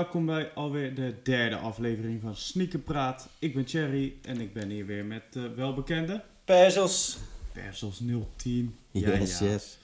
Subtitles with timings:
[0.00, 3.28] welkom bij alweer de derde aflevering van Sneakerpraat.
[3.38, 7.18] Ik ben Thierry en ik ben hier weer met de welbekende Perzels.
[7.52, 8.00] Persels
[8.36, 8.76] 010.
[8.90, 9.78] Yes, yes.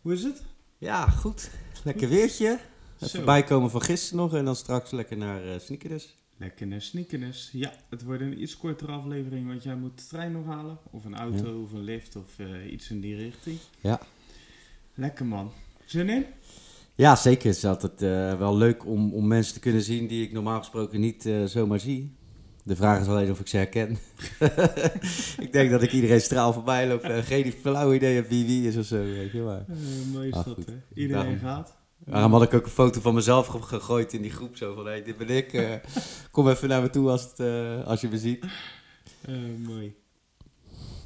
[0.00, 0.42] Hoe is het?
[0.78, 1.50] Ja, goed.
[1.84, 2.58] Lekker weertje.
[3.00, 6.14] Even bijkomen van gisteren nog en dan straks lekker naar uh, Sneakers.
[6.36, 7.48] Lekker naar sneakers.
[7.52, 10.78] Ja, het wordt een iets kortere aflevering, want jij moet de trein nog halen.
[10.90, 11.62] Of een auto, Ja.
[11.62, 13.58] of een lift, of eh, iets in die richting.
[13.80, 14.00] Ja.
[14.94, 15.52] Lekker man.
[15.84, 16.24] Zin in?
[17.02, 17.50] Ja, zeker.
[17.50, 21.00] Is altijd eh, wel leuk om, om mensen te kunnen zien die ik normaal gesproken
[21.00, 22.16] niet eh, zomaar zie.
[22.64, 23.98] De vraag is alleen of ik ze herken.
[25.46, 28.68] ik denk dat ik iedereen straal voorbij loop en geen flauw idee heb wie wie
[28.68, 28.96] is of zo.
[28.96, 29.64] Weet je maar.
[29.68, 30.66] Eh mooi is Ah, dat, goed.
[30.66, 30.72] hè?
[30.94, 31.38] Iedereen Daarom.
[31.38, 31.76] gaat.
[31.98, 34.56] Daarom had ik ook een foto van mezelf ge- gegooid in die groep.
[34.56, 35.52] Zo van, hé, dit ben ik.
[35.52, 35.70] eh,
[36.30, 38.44] kom even naar me toe als, het, eh, als je me ziet.
[39.20, 39.34] Eh,
[39.66, 39.94] mooi.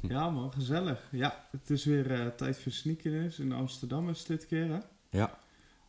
[0.01, 1.07] Ja man, gezellig.
[1.11, 3.39] Ja, het is weer eh, tijd voor sneakers.
[3.39, 4.77] In Amsterdam is dit keer, hè?
[5.17, 5.37] Ja.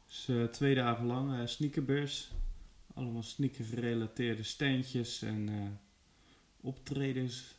[0.09, 2.31] Dus eh, twee dagen lang eh sneakerbeurs.
[2.95, 5.55] Allemaal sneaker gerelateerde standjes en eh,
[6.61, 7.55] optredens,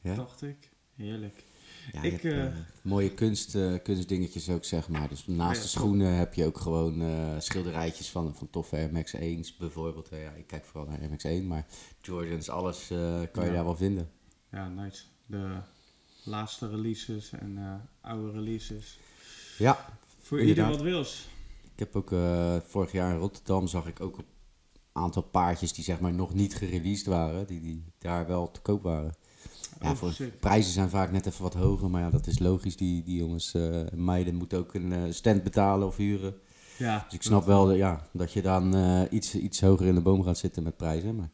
[0.00, 0.14] Ja.
[0.14, 0.70] dacht ik.
[0.94, 1.44] Heerlijk.
[1.92, 5.08] Ja, Ik, hebt, mooie kunst, kunstdingetjes ook, zeg maar.
[5.08, 7.02] Dus naast Ja, de schoenen heb je ook gewoon
[7.42, 10.08] schilderijtjes van, van toffe Air Max 1's bijvoorbeeld.
[10.10, 11.66] Ja, ik kijk vooral naar Max 1, maar
[12.00, 12.86] Jordans, alles
[13.32, 14.10] kan je daar wel vinden.
[14.50, 15.02] Ja, nice.
[15.26, 15.58] De
[16.24, 18.98] laatste releases en oude releases.
[19.58, 19.86] Ja,
[20.18, 20.76] Voor ieder Inderdaad.
[20.82, 21.28] wat wils.
[21.78, 24.24] Ik heb ook eh, vorig jaar in Rotterdam zag ik ook een
[24.92, 28.82] aantal paardjes die zeg maar nog niet gereleased waren, die, die daar wel te koop
[28.82, 29.14] waren.
[29.80, 32.76] Ja, voor prijzen zijn vaak net even wat hoger, maar ja, dat is logisch.
[32.76, 36.34] Die, die jongens eh, en meiden moeten ook een eh, stand betalen of huren.
[36.78, 39.94] Ja, Dus ik snap wel dat- ja, dat je dan eh, iets, iets hoger in
[39.94, 41.16] de boom gaat zitten met prijzen.
[41.16, 41.30] Maar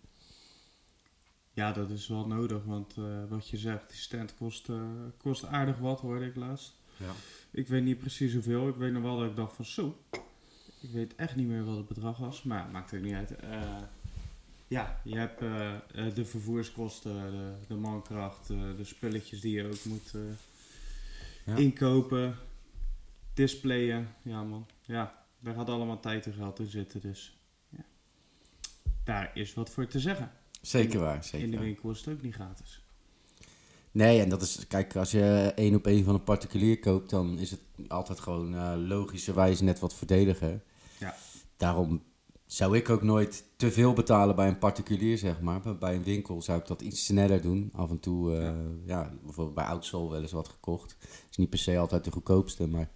[1.53, 4.69] Ja, dat is wel nodig, want eh, wat je zegt, die stand kost,
[5.17, 6.73] kost aardig wat, hoorde ik laatst.
[6.97, 7.13] ja.
[7.51, 8.69] Ik weet niet precies hoeveel.
[8.69, 9.97] Ik weet nog wel dat ik dacht van zo.
[10.85, 13.37] Ik weet echt niet meer wat het bedrag was, maar maakt ook niet uit.
[13.37, 13.61] Eh,
[14.69, 19.85] ja, je hebt eh, eh, de vervoerskosten, de, de mankracht, de spulletjes die je ook
[19.85, 20.13] moet
[21.45, 21.57] Ja.
[21.57, 22.37] inkopen,
[23.35, 24.09] displayen.
[24.23, 27.37] Ja man, ja, daar gaat allemaal tijd en geld in zitten, dus
[27.69, 27.85] ja.
[29.05, 30.31] daar is wat voor te zeggen.
[30.61, 32.83] Zeker waar, zeker in de winkel is het ook niet gratis.
[33.91, 37.39] Nee, en dat is, kijk, als je één op één van een particulier koopt, dan
[37.39, 40.61] is het altijd gewoon eh, logischerwijs net wat voordeliger.
[41.05, 41.15] Ja.
[41.57, 42.03] Daarom
[42.47, 45.61] zou ik ook nooit te veel betalen bij een particulier, zeg maar.
[45.65, 47.71] Maar bij een winkel zou ik dat iets sneller doen.
[47.75, 48.55] Af en toe, eh, Ja.
[48.87, 49.13] ja.
[49.23, 50.97] bijvoorbeeld bij Oudsol wel eens wat gekocht.
[51.31, 52.91] is niet per se altijd de goedkoopste, maar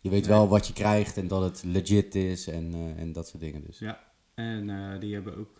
[0.00, 0.30] je weet Nee.
[0.30, 3.64] wel wat je krijgt en dat het legit is en, eh, en dat soort dingen.
[3.64, 3.78] Dus.
[3.78, 4.00] Ja,
[4.34, 5.58] en eh, die hebben ook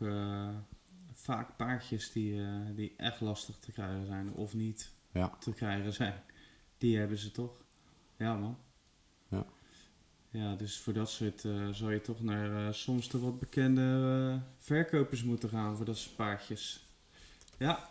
[1.12, 2.41] vaak paardjes die,
[2.75, 5.37] die echt lastig te krijgen zijn of niet Ja.
[5.38, 6.14] te krijgen zijn.
[6.78, 7.64] Die hebben ze toch?
[8.19, 8.56] Ja, man.
[9.28, 9.47] Ja.
[10.34, 13.82] Ja, dus voor dat soort eh zou je toch naar eh, soms de wat bekende
[14.34, 16.86] eh, verkopers moeten gaan voor dat soort paardjes.
[17.58, 17.90] Ja,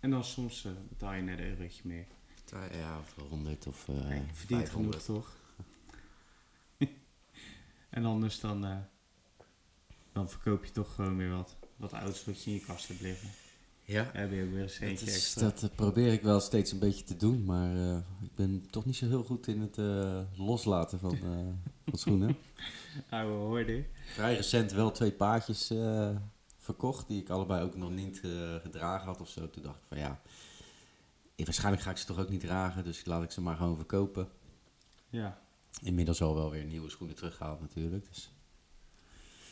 [0.00, 2.06] en dan soms betaal je net een eurotje meer.
[2.72, 5.02] Ja, of 100 of eh Nee, verdient 500.
[5.02, 5.36] genoeg, toch?
[7.96, 8.86] en anders dan,
[10.12, 13.00] dan verkoop je toch gewoon weer wat, wat ouds wat je in je kast hebt
[13.00, 13.28] liggen.
[13.86, 14.10] Ja.
[14.12, 15.42] Heb je ook weer een Dat, is, extra.
[15.42, 18.84] dat eh, probeer ik wel steeds een beetje te doen, maar eh, ik ben toch
[18.84, 22.36] niet zo heel goed in het eh, loslaten van, eh, van schoenen.
[23.10, 23.84] Oude hoorde.
[24.12, 25.72] Vrij recent wel twee paardjes
[26.58, 28.20] verkocht, die ik allebei ook nog niet
[28.62, 29.50] gedragen had of zo.
[29.50, 30.20] Toen dacht ik van ja,
[31.36, 34.28] waarschijnlijk ga ik ze toch ook niet dragen, dus laat ik ze maar gewoon verkopen.
[35.08, 35.42] Ja,
[35.82, 38.06] Inmiddels al wel weer nieuwe schoenen teruggehaald natuurlijk.
[38.08, 38.33] Dus.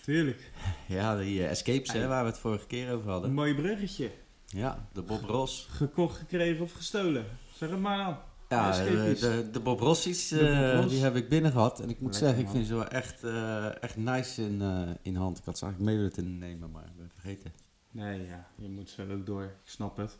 [0.02, 0.50] Tuurlijk.
[0.88, 3.32] Ja, die eh, Escapes hè, waar we het vorige keer over Een hadden.
[3.32, 4.10] mooi bruggetje.
[4.46, 5.66] Ja, de Bob Ross.
[5.70, 7.24] Gekocht, gekregen of gestolen.
[7.56, 8.16] Zeg het maar dan.
[8.48, 10.88] Ja, de, de, de Bob Rossies, De Bob eh, Ross.
[10.88, 11.80] die heb ik binnen gehad.
[11.80, 12.54] En ik moet Lekker, zeggen, ik man.
[12.54, 15.38] vind ze wel echt, eh, echt nice in, eh, in hand.
[15.38, 17.52] Ik had ze eigenlijk mee willen nemen, maar ik ben vergeten.
[17.90, 19.42] Nee, ja, je moet ze ook door.
[19.42, 20.18] Ik snap het.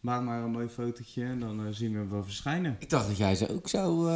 [0.00, 2.76] Maak maar een mooi fotootje en dan eh, zien we hem wel verschijnen.
[2.78, 4.10] Ik dacht dat jij ze ook zou...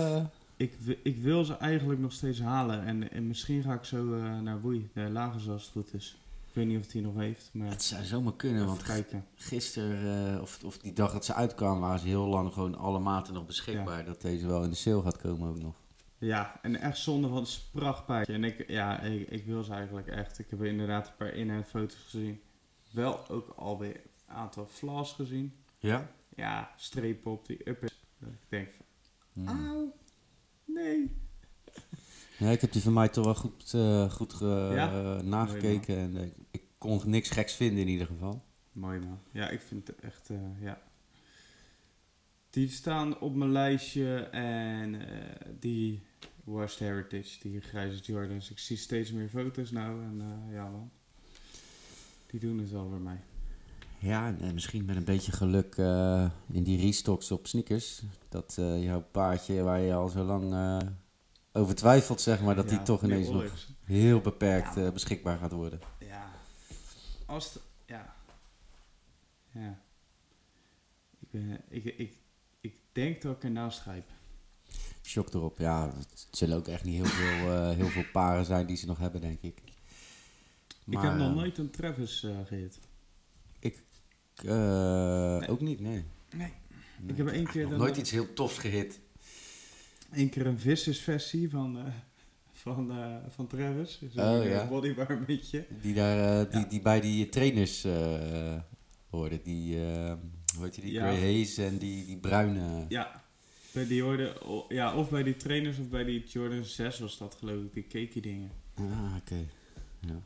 [0.60, 2.84] Ik, ik wil ze eigenlijk nog steeds halen.
[2.84, 6.16] En, en misschien ga ik zo eh, naar Woei, de lager als het goed is.
[6.48, 9.26] Ik weet niet of hij nog heeft, maar het zou zomaar kunnen, want kijken.
[9.34, 12.98] gisteren, eh, of, of die dag dat ze uitkwamen, waren ze heel lang gewoon alle
[12.98, 14.04] maten nog beschikbaar.
[14.04, 15.74] Dat deze wel in de sale gaat komen ook nog.
[16.18, 17.46] Ja, en echt zonde van
[18.06, 18.28] het.
[18.28, 20.38] En ik, ja, ik, ik wil ze eigenlijk echt.
[20.38, 22.40] Ik heb inderdaad een paar in- en foto's gezien.
[22.90, 23.94] Wel ook alweer
[24.28, 25.52] een aantal flaws gezien.
[25.78, 26.10] Ja?
[26.36, 27.92] Ja, strepen op die uppers.
[28.20, 28.84] Ik denk van,
[29.32, 29.92] Hmm.
[30.74, 31.10] Nee.
[32.38, 35.20] Ja, ik heb die van mij toch wel goed, eh, goed ge- Ja?
[35.22, 35.96] nagekeken.
[35.96, 38.42] En eh, ik kon niks geks vinden in ieder geval.
[38.72, 39.18] Mooi man.
[39.32, 40.82] Ja, ik vind het echt, eh, ja.
[42.50, 45.00] Die staan op mijn lijstje en
[45.60, 46.02] die
[46.44, 48.50] Washed Heritage, die grijze Jordans.
[48.50, 50.22] Ik zie steeds meer foto's nou en
[50.52, 50.90] ja man,
[52.26, 53.20] die doen het wel voor mij.
[54.00, 58.02] Ja, en eh, misschien met een beetje geluk eh, in die restocks op sneakers.
[58.28, 60.78] Dat eh, jouw paardje waar je al zo lang eh,
[61.52, 64.86] over twijfelt, zeg maar, dat die toch ineens nog heel beperkt Ja.
[64.86, 65.80] eh, beschikbaar gaat worden.
[65.98, 66.30] Ja,
[67.26, 68.14] als het, ja,
[69.52, 69.80] ja.
[71.20, 72.16] Ik, ben, ik, ik,
[72.60, 74.10] ik denk dat ik ernaast grijp.
[75.02, 75.92] Shock erop, ja.
[75.96, 78.98] Het zullen ook echt niet heel veel, eh, heel veel paren zijn die ze nog
[78.98, 79.62] hebben, denk ik.
[80.86, 82.78] ik heb nog nooit een Travis eh gehit.
[84.44, 85.48] Eh, Nee.
[85.48, 86.04] Ook niet, nee.
[86.36, 86.52] Nee.
[87.06, 89.00] Ik heb één keer een- nooit iets heel tofs gehit.
[90.10, 91.84] Eén keer een vissersversie van, eh,
[92.52, 94.02] van, eh, van Travis.
[94.14, 94.66] Zo'n Oh, eh, ja.
[94.68, 95.66] bodywarmetje.
[95.82, 96.66] Die, daar, eh, die, Ja.
[96.66, 98.56] die bij die trainers eh
[99.10, 99.40] hoorden.
[99.42, 100.12] Die, eh
[100.56, 101.00] hoe heet die, die Ja.
[101.06, 102.84] Gray Hayes en die, die bruine...
[102.88, 103.22] Ja,
[103.72, 107.34] bij die hoorde, ja, of bij die trainers of bij die Jordan 6 was dat
[107.34, 108.50] geloof ik, die cakey dingen.
[108.74, 109.46] Ah, oké.
[110.00, 110.20] Ja.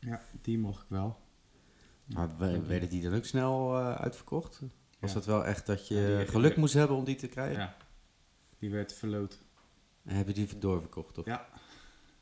[0.00, 1.16] Ja, die mocht ik wel.
[2.06, 4.60] Maar we- werden die dan ook snel eh, uitverkocht?
[5.00, 5.14] Was Ja.
[5.14, 7.58] dat wel echt dat je Ja, geluk moest hebben om die te krijgen?
[7.60, 7.76] Ja,
[8.58, 9.38] die werd verloot.
[10.04, 11.24] En hebben die doorverkocht, toch?
[11.26, 11.46] Ja.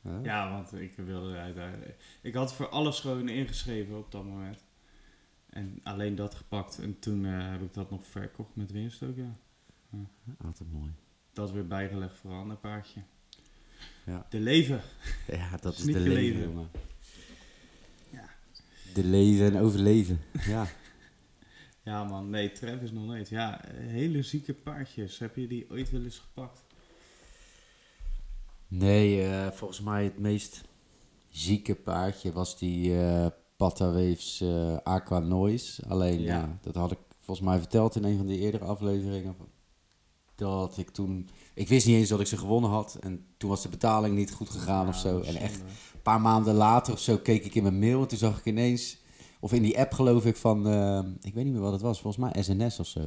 [0.01, 0.19] Ja.
[0.23, 2.19] Ja, want ik wilde uiteindelijk...
[2.23, 4.65] Ik had voor alles gewoon ingeschreven op dat moment.
[5.49, 6.79] En alleen dat gepakt.
[6.79, 9.37] En toen eh, heb ik dat nog verkocht met winst ook, ja.
[10.45, 10.91] Altijd mooi.
[11.33, 13.01] Dat weer bijgelegd voor een ander paardje.
[14.07, 14.27] Ja.
[14.29, 14.81] De leven.
[15.27, 16.43] Ja, dat is de leven, leven.
[16.43, 16.69] jongen.
[18.95, 20.21] De leven en overleven.
[20.47, 20.67] Ja.
[21.85, 23.29] Ja man, nee, Travis nog nooit.
[23.29, 25.19] Ja, eh, hele zieke paardjes.
[25.19, 26.65] Heb je die ooit wel eens gepakt?
[28.69, 30.61] Nee, eh, volgens mij het meest
[31.29, 35.83] zieke paardje was die eh Pata Waves eh, Aqua Noise.
[35.89, 36.59] Alleen, Ja.
[36.61, 39.37] dat had ik volgens mij verteld in een van die eerdere afleveringen.
[40.35, 41.29] Dat ik toen...
[41.55, 42.97] Ik wist niet eens dat ik ze gewonnen had.
[43.01, 45.21] En toen was de betaling niet goed gegaan of zo.
[45.21, 48.01] En echt een paar maanden later of zo keek ik in mijn mail.
[48.01, 49.01] En toen zag ik ineens...
[49.41, 50.67] Of in die app geloof ik van...
[50.69, 52.01] eh, ik weet niet meer wat het was.
[52.01, 53.01] Volgens mij SNS of zo.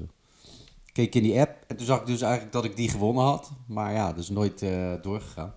[0.92, 1.63] Keek ik in die app.
[1.68, 3.51] En toen zag ik dus eigenlijk dat ik die gewonnen had.
[3.68, 5.54] Maar ja, dus nooit eh, doorgegaan.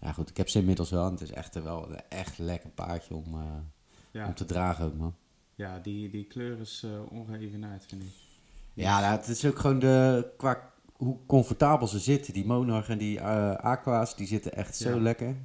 [0.00, 1.04] Ja goed, ik heb ze inmiddels wel.
[1.06, 3.40] En het is echt wel een echt lekker paardje om, eh,
[4.10, 5.14] Ja, om te dragen ook, man.
[5.54, 8.08] ja die, die kleur is eh ongeëvenaard, vind ik.
[8.74, 12.32] Ja, nou, het is ook gewoon de, qua hoe comfortabel ze zitten.
[12.32, 15.00] Die Monarch en die eh, Aqua's, die zitten echt zo Ja.
[15.00, 15.36] lekker.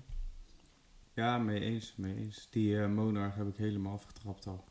[1.13, 2.47] Ja, mee eens, mee eens.
[2.51, 4.63] Die eh, Monarch heb ik helemaal afgetrapt al.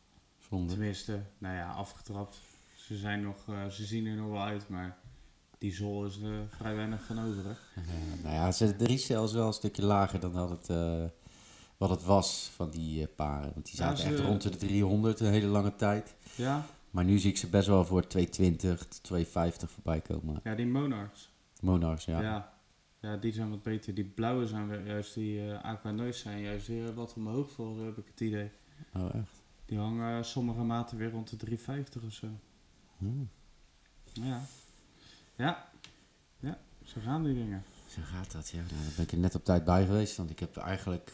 [0.49, 0.73] Zonde.
[0.73, 2.39] Tenminste, nou ja, afgetrapt.
[2.77, 4.97] Ze, zijn nog, eh, ze zien er nog wel uit, maar
[5.59, 7.45] die zool is er vrij weinig van over.
[7.45, 7.83] Hè?
[8.23, 10.67] Nou ja, ze, de resale is wel een stukje lager dan dat het,
[11.77, 13.51] wat het was van die paren.
[13.55, 16.15] Want die Ja, zaten ze- echt rond de 300 een hele lange tijd.
[16.35, 20.41] Ja, Maar nu zie ik ze best wel voor 220, 250 voorbij komen.
[20.45, 21.31] ja die Monarchs.
[21.61, 22.21] Monarchs, ja.
[22.21, 22.53] Ja.
[23.01, 23.17] ja.
[23.17, 23.95] die zijn wat beter.
[23.95, 27.85] Die blauwe zijn weer juist, die eh Aqua Noise zijn juist weer wat omhoog voor,
[27.85, 28.51] heb ik het idee.
[28.95, 29.43] Oh, echt?
[29.67, 32.27] Die hangen sommige maten weer rond de 350 of zo.
[32.99, 33.25] Hm.
[34.13, 34.41] Ja.
[35.37, 35.69] Ja.
[36.41, 37.65] Ja, zo gaan die dingen.
[37.87, 38.59] Zo gaat dat, ja.
[38.59, 41.13] Nou, daar ben ik er net op tijd bij geweest, want ik heb eigenlijk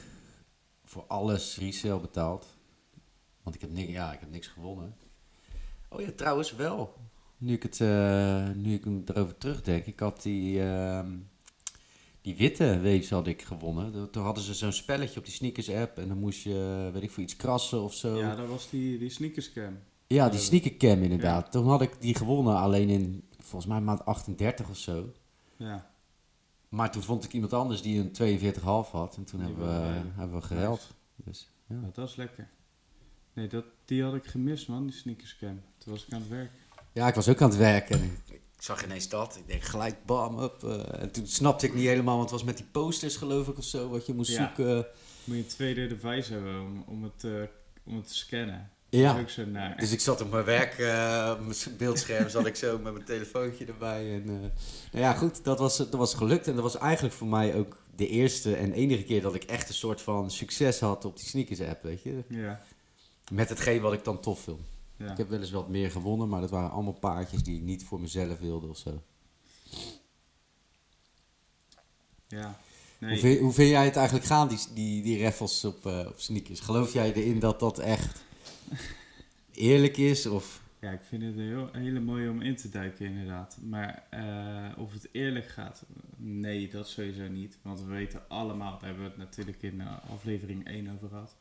[0.84, 2.46] voor alles resale betaald.
[3.42, 4.94] Want ik heb, niks, ja, ik heb niks gewonnen.
[5.96, 6.94] Oh ja, trouwens wel.
[7.38, 11.10] Nu ik, het, eh, nu ik erover terugdenk, ik had die, ehm,
[12.20, 14.10] die witte weefs had ik gewonnen.
[14.10, 17.10] Toen- hadden ze zo'n spelletje op die sneakers app en dan moest je, weet ik
[17.10, 18.16] voor iets krassen of zo.
[18.16, 19.78] Ja, dat was die, die sneakerscam.
[20.06, 21.52] Ja, die Eh, sneakercam inderdaad.
[21.52, 25.12] Toen had ik die gewonnen, alleen in volgens mij maand 38 of zo.
[25.56, 25.90] Ja.
[26.68, 29.16] Maar toen vond ik iemand anders die een 42,5 had.
[29.16, 30.94] En toen Die hebben we, hebben we gereld.
[31.16, 31.90] Dus, ja.
[31.92, 32.48] Dat is lekker.
[33.32, 35.60] Nee, dat, die had ik gemist, man, die sneakerscam.
[35.86, 36.50] Toen was ik aan het werk.
[36.92, 37.98] ja, ik was ook aan het werken.
[38.00, 39.36] En ik, ik zag ineens dat.
[39.36, 40.62] Ik denk gelijk bam, up.
[40.64, 43.58] eh, en toen snapte ik niet helemaal, want het was met die posters geloof ik
[43.58, 44.46] of zo, wat je moest Ja.
[44.56, 44.86] zoeken.
[45.24, 47.30] Moet je een tweede device hebben om, om, het, eh,
[47.84, 48.70] om het te scannen.
[48.88, 49.06] Ja.
[49.08, 49.76] Dat is ook zo naar.
[49.76, 53.04] Dus ik zat op mijn werk, eh, op mijn beeldscherm zat ik zo met mijn
[53.04, 54.12] telefoontje erbij.
[54.14, 54.34] En, eh,
[54.92, 56.46] nou ja, goed, dat was, dat was gelukt.
[56.46, 59.68] En dat was eigenlijk voor mij ook de eerste en enige keer dat ik echt
[59.68, 62.24] een soort van succes had op die sneakers app, weet je.
[62.28, 62.60] Ja.
[63.30, 64.60] Met hetgeen wat ik dan tof vind.
[64.96, 65.10] Ja.
[65.10, 67.84] Ik heb wel eens wat meer gewonnen, maar dat waren allemaal paardjes die ik niet
[67.84, 69.02] voor mezelf wilde of zo.
[72.28, 72.58] ja.
[72.98, 76.06] Hoe, Nee, vind, hoe vind jij het eigenlijk gaan, die, die, die raffles op, eh,
[76.06, 76.60] op sneakers?
[76.60, 78.24] Geloof jij erin dat dat echt
[79.52, 80.26] eerlijk is?
[80.26, 80.62] Of...
[80.80, 83.58] ja, ik vind het een heel, hele mooie om in te duiken, inderdaad.
[83.62, 85.84] Maar eh, of het eerlijk gaat,
[86.16, 87.58] nee, dat sowieso niet.
[87.62, 91.36] Want we weten allemaal, daar hebben we het natuurlijk in eh, aflevering 1 over gehad.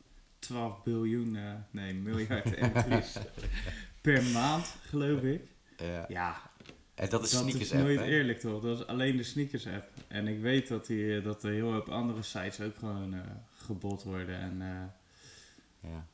[0.45, 3.15] 12 biljoen, eh, nee, miljard entries
[4.01, 5.41] per maand, geloof ik.
[5.77, 6.05] Ja.
[6.07, 6.51] Ja,
[6.95, 8.05] En dat is dat sneakers is app, nooit hè?
[8.05, 8.61] eerlijk toch?
[8.61, 9.89] Dat is alleen de sneakers app.
[10.07, 13.19] En ik weet dat, die, dat er heel veel andere sites ook gewoon eh,
[13.55, 14.39] gebot worden.
[14.39, 16.07] En eh, Ja.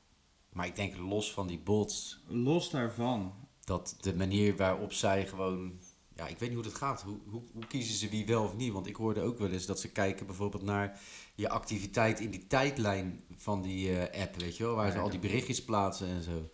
[0.50, 3.34] Maar ik denk los van die bots, los daarvan,
[3.64, 5.80] dat de manier waarop zij gewoon...
[6.16, 7.02] Ja, ik weet niet hoe dat gaat.
[7.02, 8.74] Hoe, hoe, hoe kiezen ze wie wel of niet?
[8.74, 11.00] Want ik hoorde ook wel eens dat ze kijken bijvoorbeeld naar
[11.42, 14.76] je activiteit in die tijdlijn van die eh, app, weet je wel?
[14.76, 16.50] Waar Ja, ze al die berichtjes plaatsen en zo.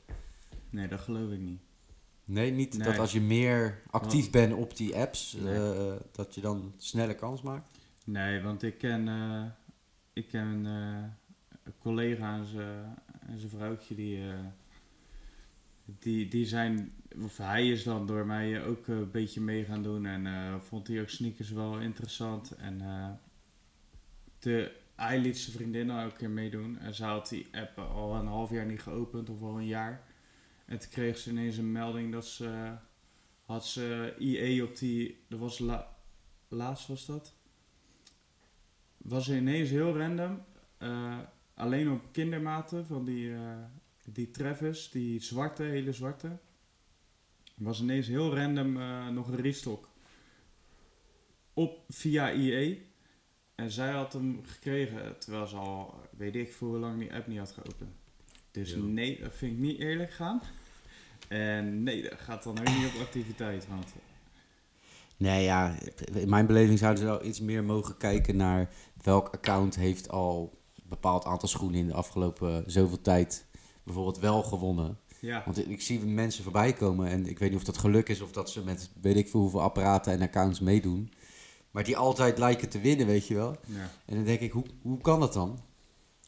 [0.69, 1.59] nee, dat geloof ik niet.
[2.25, 2.87] Nee, niet Nee.
[2.87, 5.53] dat als je meer actief bent op die apps, Nee.
[5.73, 7.77] eh, dat je dan sneller kans maakt?
[8.05, 9.43] Nee, want ik ken, eh,
[10.13, 14.19] ik ken een collega en zijn vrouwtje die,
[15.85, 20.05] die, die zijn, of hij is dan door mij ook een beetje mee gaan doen
[20.05, 20.27] en
[20.61, 22.51] vond hij ook sneakers wel interessant.
[22.55, 22.81] En
[24.47, 24.71] de,
[25.21, 28.65] zijn vriendin al een keer meedoen en ze had die app al een half jaar
[28.65, 30.03] niet geopend of al een jaar.
[30.65, 32.71] En toen kreeg ze ineens een melding dat ze,
[33.45, 35.95] had ze IE op die, dat was la,
[36.47, 37.35] laatst was dat?
[38.97, 40.43] was ineens heel random.
[40.77, 41.19] eh,
[41.53, 43.57] alleen op kindermaten van die, eh,
[44.05, 46.37] die Travis, die zwarte, hele zwarte.
[47.55, 49.89] Was ineens heel random eh, nog een restock.
[51.53, 52.86] Op via IE.
[53.57, 57.27] En zij had hem gekregen terwijl ze al, weet ik voor hoe lang die app
[57.27, 57.95] niet had geopend.
[58.51, 60.41] Dus nee, dat vind ik niet eerlijk gaan.
[61.27, 63.67] En nee, dat gaat dan ook niet op activiteit.
[63.67, 63.85] Want
[65.17, 65.75] Nee, ja,
[66.13, 68.69] in mijn beleving zouden ze wel iets meer mogen kijken naar
[69.03, 73.45] welk account heeft al een bepaald aantal schoenen in de afgelopen zoveel tijd
[73.83, 74.97] bijvoorbeeld wel gewonnen.
[75.19, 78.21] ja, Want ik zie mensen voorbij komen en ik weet niet of dat geluk is
[78.21, 81.11] of dat ze met weet ik veel hoeveel apparaten en accounts meedoen.
[81.77, 83.57] Maar die altijd lijken te winnen, weet je wel.
[83.65, 83.89] ja.
[84.05, 85.59] En dan denk ik, hoe, hoe kan dat dan?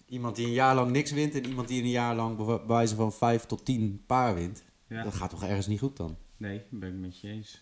[0.05, 2.95] Iemand die een jaar lang niks wint en iemand die een jaar lang bij wijze
[2.95, 4.63] van vijf tot tien paar wint.
[4.87, 5.03] ja.
[5.03, 6.15] Dat gaat toch ergens niet goed dan?
[6.37, 7.61] Nee, ben ik met je eens.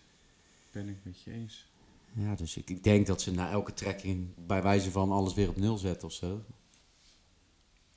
[0.72, 1.70] Ben ik met je eens.
[2.12, 5.48] Ja, dus ik, ik denk dat ze na elke trekking bij wijze van alles weer
[5.48, 6.44] op nul zetten of zo.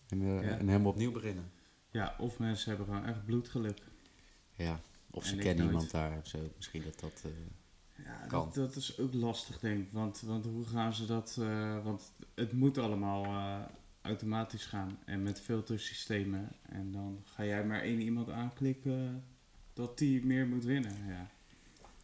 [0.09, 0.57] En, eh, Ja.
[0.57, 1.51] en helemaal opnieuw beginnen.
[1.89, 3.81] Ja, of mensen hebben gewoon echt bloedgeluk.
[4.55, 4.79] Ja,
[5.09, 6.39] of ze kennen iemand daar of zo.
[6.55, 7.21] Misschien dat dat...
[7.25, 7.31] eh,
[8.05, 8.43] Ja, Kan.
[8.45, 9.91] dat, dat is ook lastig, denk ik.
[9.91, 11.37] Want, want hoe gaan ze dat...
[11.39, 13.61] eh, want het moet allemaal eh,
[14.01, 14.99] automatisch gaan.
[15.05, 16.51] En met filtersystemen.
[16.69, 19.23] En dan ga jij maar één iemand aanklikken
[19.73, 21.07] dat die meer moet winnen.
[21.07, 21.27] Ja.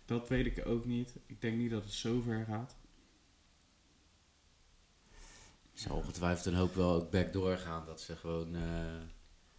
[0.06, 1.16] Dat weet ik ook niet.
[1.26, 2.76] Ik denk niet dat het zo ver gaat.
[5.74, 7.86] zal ongetwijfeld een hoop wel ook backdoor gaan.
[7.86, 9.02] Dat ze gewoon eh,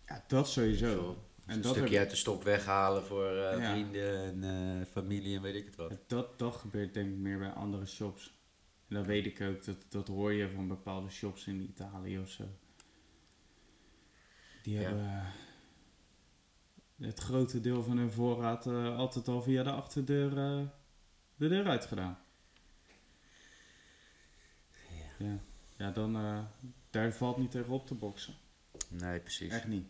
[0.07, 1.17] Ja, dat sowieso.
[1.49, 3.71] En een stukje uit de stok weghalen voor eh, Ja.
[3.73, 4.45] vrienden en
[4.81, 5.95] eh, familie en weet ik het wat.
[6.07, 8.37] dat, dat gebeurt denk ik meer bij andere shops.
[8.89, 9.65] En dat weet ik ook.
[9.65, 12.45] Dat, dat hoor je van bepaalde shops in Italië of zo.
[14.63, 14.81] Die Ja.
[14.81, 15.27] hebben eh,
[17.07, 20.31] het grote deel van hun voorraad altijd al via de achterdeur
[21.37, 22.19] de deur uitgedaan.
[25.19, 25.27] Ja.
[25.27, 25.39] Ja,
[25.77, 26.13] ja dan
[26.91, 28.35] daar valt niet tegen op te boksen.
[28.89, 29.53] Nee, precies.
[29.53, 29.87] Echt niet.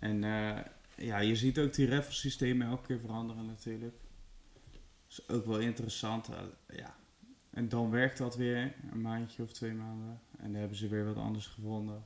[0.00, 0.58] En uh,
[0.96, 3.94] ja, je ziet ook die raffle-systemen elke keer veranderen natuurlijk.
[5.08, 6.28] Dat is ook wel interessant.
[6.30, 6.36] Uh,
[6.76, 6.96] ja.
[7.50, 10.20] En dan werkt dat weer een maandje of twee maanden.
[10.38, 12.04] En dan hebben ze weer wat anders gevonden.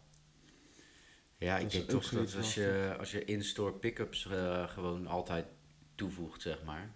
[1.39, 5.47] Ja, ik denk toch dat als je, als je in-store pick-ups uh, gewoon altijd
[5.95, 6.91] toevoegt, zeg maar,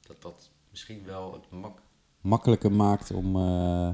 [0.00, 1.80] dat dat misschien wel het mak
[2.20, 3.90] makkelijker maakt om, uh,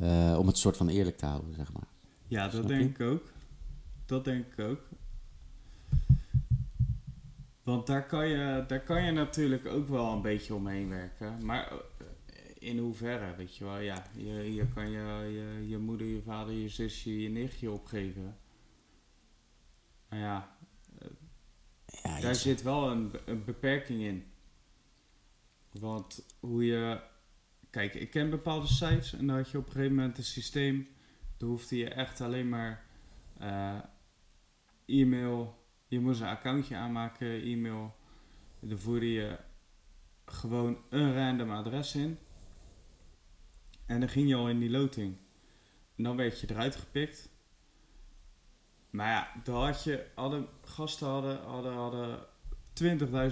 [0.00, 1.86] uh, om het soort van eerlijk te houden, zeg maar.
[2.28, 3.04] Ja, dat Snap denk je?
[3.04, 3.32] ik ook.
[4.06, 4.80] Dat denk ik ook.
[7.62, 11.44] Want daar kan, je, daar kan je natuurlijk ook wel een beetje omheen werken.
[11.44, 11.78] Maar eh,
[12.54, 13.78] in hoeverre, weet je wel.
[13.78, 18.36] Ja, je, je kan je, je, je moeder, je vader, je zusje, je nichtje opgeven.
[20.08, 20.56] Maar ja,
[22.02, 24.24] ja daar zit wel een, een beperking in.
[25.70, 27.00] Want hoe je...
[27.70, 30.88] Kijk, ik ken bepaalde sites en dan had je op een gegeven moment een systeem...
[31.36, 32.84] Dan hoefde je echt alleen maar
[33.40, 33.78] uh,
[34.86, 35.62] e-mail...
[35.88, 37.96] Je moest een accountje aanmaken, e-mail.
[38.60, 39.38] Dan voerde je
[40.24, 42.18] gewoon een random adres in.
[43.86, 45.16] En dan ging je al in die loting.
[45.96, 47.32] En dan werd je eruit gepikt.
[48.90, 52.18] Maar ja, dan had je, hadden, gasten hadden, hadden, hadden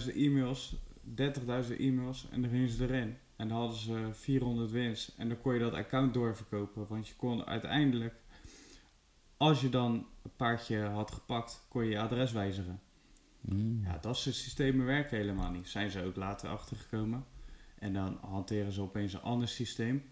[0.09, 3.17] 20.000 e-mails, 30.000 e-mails en dan gingen ze erin.
[3.37, 5.15] En dan hadden ze 400 wins.
[5.17, 6.87] En dan kon je dat account doorverkopen.
[6.89, 8.15] Want je kon uiteindelijk,
[9.43, 12.81] als je dan een paardje had gepakt, kon je je adres wijzigen.
[13.41, 13.81] Mm.
[13.85, 15.69] Ja, dat soort systemen werken helemaal niet.
[15.69, 17.25] Zijn ze ook later achtergekomen.
[17.79, 20.03] En dan hanteren ze opeens een ander systeem.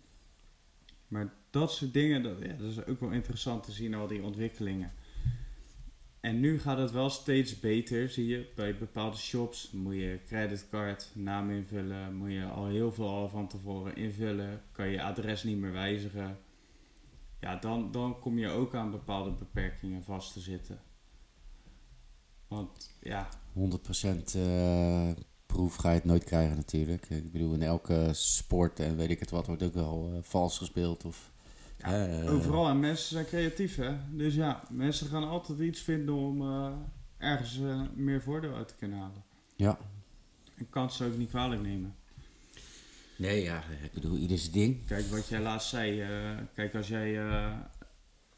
[1.09, 4.23] Maar dat soort dingen, dat, ja, dat is ook wel interessant te zien, al die
[4.23, 4.93] ontwikkelingen.
[6.21, 8.51] En nu gaat het wel steeds beter, zie je.
[8.55, 12.15] Bij bepaalde shops moet je creditcard, naam invullen.
[12.15, 14.63] Moet je al heel veel al van tevoren invullen.
[14.73, 16.39] Kan je adres niet meer wijzigen.
[17.41, 20.81] Ja, dan, dan kom je ook aan bepaalde beperkingen vast te zitten.
[22.49, 25.11] Want ja, 100% eh
[25.53, 27.11] proef ga je het nooit krijgen natuurlijk.
[27.11, 30.59] Ik bedoel, in elke sport en weet ik het wat wordt ook wel eh, vals
[30.59, 31.05] gespeeld.
[31.05, 31.33] Of,
[31.77, 32.69] Ja, eh, overal.
[32.69, 33.97] En mensen zijn creatief, hè.
[34.11, 36.73] Dus ja, mensen gaan altijd iets vinden om eh,
[37.19, 37.61] ergens
[37.95, 39.25] meer voordeel uit te kunnen halen.
[39.57, 39.79] Ja.
[40.57, 41.95] Ik kan ze ook niet kwalijk nemen.
[43.21, 44.87] Nee, ja, ik bedoel, ieder zijn ding.
[44.87, 46.01] Kijk, wat jij laatst zei.
[46.01, 47.59] eh, kijk, als jij eh,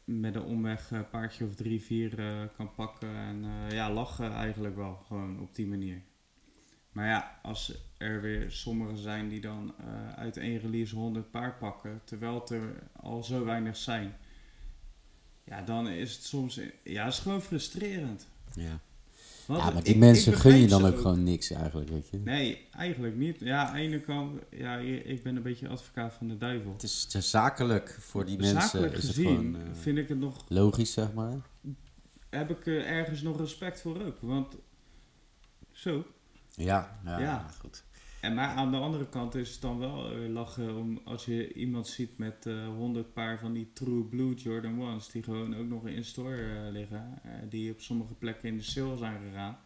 [0.03, 3.15] met een omweg een paardje of drie, vier eh, kan pakken.
[3.15, 4.95] En eh, ja, lachen eigenlijk wel.
[5.07, 6.01] Gewoon op die manier.
[6.91, 11.59] Maar ja, als er weer sommigen zijn die dan eh, uit één release 100 paard
[11.59, 12.01] pakken.
[12.03, 14.15] Terwijl het er al zo weinig zijn.
[15.43, 16.59] Ja, dan is het soms...
[16.83, 18.27] Ja, het is gewoon frustrerend.
[18.53, 18.79] Ja,
[19.45, 22.17] Want ja maar die ik mensen gun je dan ook gewoon niks eigenlijk, weet je.
[22.17, 23.39] Nee, eigenlijk niet.
[23.39, 24.41] Ja, aan de ene kant...
[24.49, 26.71] Ja, ik ben een beetje advocaat van de duivel.
[26.71, 28.61] Het is te zakelijk voor die mensen.
[28.61, 31.33] Zakelijk is het gezien gewoon eh, vind ik het nog, logisch, zeg maar.
[32.29, 34.17] heb ik er ergens nog respect voor ook.
[34.19, 34.55] Want
[35.71, 36.05] zo.
[36.55, 37.47] Ja, ja, Ja.
[37.59, 37.83] goed.
[38.23, 41.53] En maar aan de andere kant is het dan wel eh, lachen om als je
[41.53, 45.07] iemand ziet met eh 100 paar van die True Blue Jordan Ones.
[45.07, 47.21] Die gewoon ook nog in store eh, liggen.
[47.49, 49.57] die op sommige plekken in de sale zijn gegaan.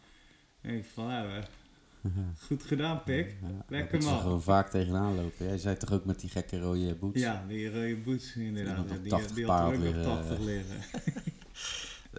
[0.62, 1.44] Denk ik van, nou,
[2.48, 3.38] goed gedaan pik.
[3.42, 4.22] Ja, Lekker, dat ze man.
[4.22, 5.46] gewoon vaak tegenaan lopen.
[5.46, 7.20] Jij zei toch ook met die gekke rode boots?
[7.20, 8.90] Ja, die rode boots inderdaad.
[9.02, 10.78] Die, 80 die had paard ook nog liggen, 80 liggen.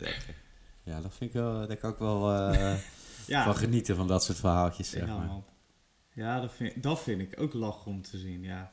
[0.82, 2.32] Ja, dat vind ik wel, daar kan ik wel
[3.26, 5.26] Ja, van genieten van dat soort verhaaltjes, zeg ja, maar.
[5.26, 5.44] man.
[6.18, 8.72] Ja, dat vind, dat vind ik ook lach om te zien, ja.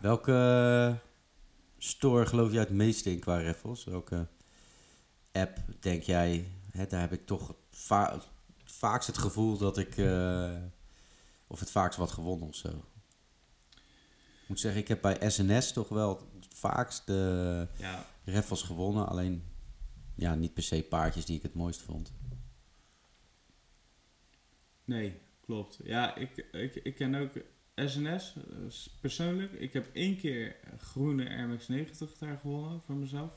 [0.00, 1.08] Welke eh,
[1.78, 3.84] store geloof jij het meeste in qua raffles?
[3.84, 4.26] Welke
[5.32, 8.20] app denk jij, hè, daar heb ik toch va
[8.64, 10.56] vaakst het gevoel dat ik, eh,
[11.46, 12.68] of het vaakst wat gewonnen of zo.
[14.42, 19.08] Ik moet zeggen, ik heb bij SNS toch wel het vaakst de Ja, raffles gewonnen.
[19.08, 19.44] Alleen,
[20.14, 22.12] ja, niet per se paardjes die ik het mooist vond.
[24.84, 25.80] nee, klopt.
[25.84, 27.30] Ja, ik, ik, ik ken ook
[27.74, 28.42] SNS, eh,
[29.00, 29.52] persoonlijk.
[29.52, 33.30] Ik heb één keer groene RMX90 daar gewonnen voor mezelf.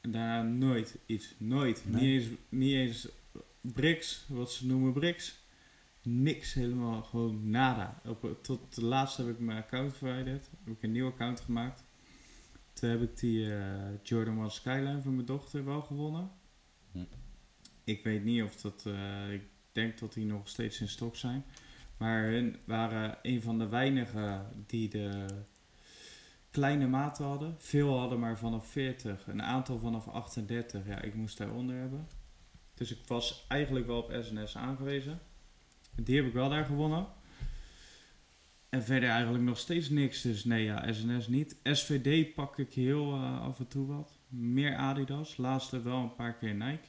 [0.00, 1.82] En daarna nooit iets, nooit.
[1.86, 2.00] Nee?
[2.02, 3.08] Niet, eens, niet eens
[3.60, 5.38] bricks, wat ze noemen bricks.
[6.02, 8.00] Niks, helemaal gewoon nada.
[8.04, 10.50] Op, tot de laatste heb ik mijn account verwijderd.
[10.64, 11.84] Heb ik een nieuw account gemaakt.
[12.72, 16.30] Toen heb ik die eh, Jordan 1 Skyline voor mijn dochter wel gewonnen.
[16.92, 17.04] Hm.
[17.84, 18.86] Ik weet niet of dat...
[18.86, 21.44] eh, ik denk dat die nog steeds in stok zijn.
[21.96, 25.26] Maar hun waren een van de weinigen die de
[26.50, 27.54] kleine maten hadden.
[27.58, 29.26] Veel hadden maar vanaf 40.
[29.26, 30.86] Een aantal vanaf 38.
[30.86, 32.08] Ja, ik moest daaronder hebben.
[32.74, 35.20] Dus ik was eigenlijk wel op SNS aangewezen.
[35.94, 37.06] Die heb ik wel daar gewonnen.
[38.68, 40.22] En verder eigenlijk nog steeds niks.
[40.22, 41.56] Dus nee, ja, SNS niet.
[41.62, 44.18] SVD pak ik heel eh, af en toe wat.
[44.28, 45.36] Meer Adidas.
[45.36, 46.88] Laatste wel een paar keer Nike.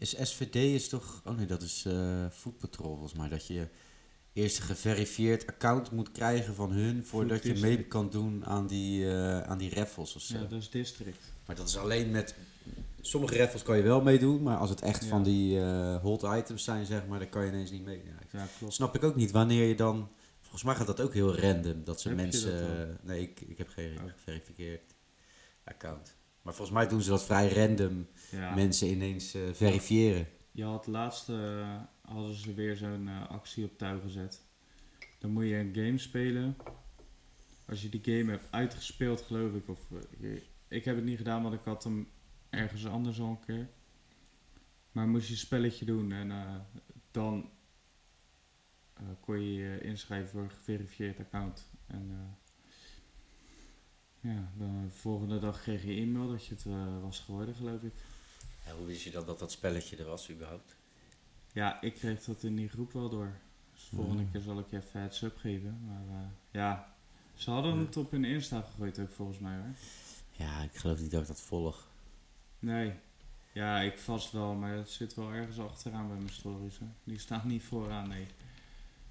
[0.00, 1.22] Is SVD is toch...
[1.24, 3.28] Oh nee, dat is eh Food Patrol volgens mij.
[3.28, 3.68] Dat je
[4.32, 7.04] eerst een geverifieerd account moet krijgen van hun...
[7.04, 10.34] voordat je mee kan doen aan die, eh, aan die raffles of zo.
[10.38, 11.18] Ja, dat is District.
[11.46, 12.34] Maar dat is alleen met...
[13.00, 15.08] Sommige raffles kan je wel meedoen, maar als het echt Ja.
[15.08, 18.02] van die eh hot items zijn, zeg maar, dan kan je ineens niet mee.
[18.32, 18.74] Ja, klopt.
[18.74, 20.08] snap ik ook niet wanneer je dan...
[20.40, 22.86] Volgens mij gaat dat ook heel random, dat ze Heb mensen...
[22.88, 24.02] dat nee, ik, ik heb geen Oh.
[24.16, 24.94] geverifieerd
[25.64, 26.16] account.
[26.42, 28.54] Maar volgens mij doen ze dat vrij random, Ja.
[28.54, 30.26] mensen ineens eh, verifiëren.
[30.50, 34.42] Je had laatst eh, hadden ze weer zo'n eh, actie op touw gezet.
[35.18, 36.56] Dan moet je een game spelen.
[37.66, 39.68] Als je die game hebt uitgespeeld, geloof ik.
[39.68, 39.78] Of,
[40.68, 42.08] ik heb het niet gedaan, want ik had hem
[42.50, 43.68] ergens anders al een keer.
[44.92, 46.32] Maar moest je een spelletje doen en
[47.10, 47.50] dan
[49.20, 51.68] kon je je inschrijven voor een geverifieerd account.
[51.86, 52.36] En
[54.20, 56.64] ja, de volgende dag kreeg je e-mail dat je het
[57.02, 57.92] was geworden, geloof ik.
[58.76, 60.76] Hoe wist je dan dat dat spelletje er was überhaupt?
[61.52, 63.32] Ja, ik kreeg dat in die groep wel door.
[63.74, 64.30] Dus de volgende Mm.
[64.30, 65.80] keer zal ik je even het sub geven.
[65.86, 66.94] Maar eh, ja,
[67.34, 69.74] ze hadden het op hun Insta gegooid ook volgens mij hoor.
[70.30, 71.88] Ja, ik geloof niet dat ik dat volg.
[72.58, 72.92] Nee.
[73.52, 76.78] Ja, ik vast wel, maar het zit wel ergens achteraan bij mijn stories.
[76.78, 76.86] Hè.
[77.04, 78.26] Die staan niet vooraan, nee.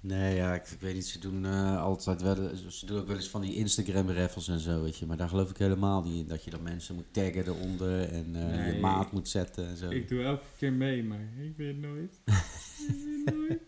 [0.02, 2.34] Nee, ja, ik, ik weet niet, ze doen eh, altijd wel,
[2.68, 5.06] ze doen ook wel eens van die Instagram raffles en zo, weet je.
[5.06, 8.36] Maar daar geloof ik helemaal niet in, dat je dan mensen moet taggen eronder en
[8.36, 9.90] eh, Nee, je maat moet zetten en zo.
[9.90, 12.20] Ik doe elke keer mee, maar ik weet nooit.
[12.24, 13.60] ik weet nooit.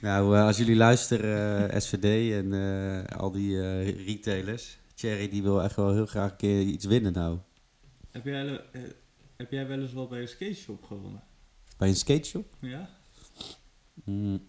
[0.00, 5.42] Nou, eh, als jullie luisteren, eh, SVD en eh, al die eh, retailers, Thierry die
[5.42, 7.38] wil echt wel heel graag een keer iets winnen nou.
[8.10, 8.80] Heb jij, wel- eh,
[9.36, 11.22] heb jij wel eens wat bij een skate shop gewonnen?
[11.76, 12.54] Bij een skateshop?
[12.60, 12.88] Ja?
[14.04, 14.40] Mm,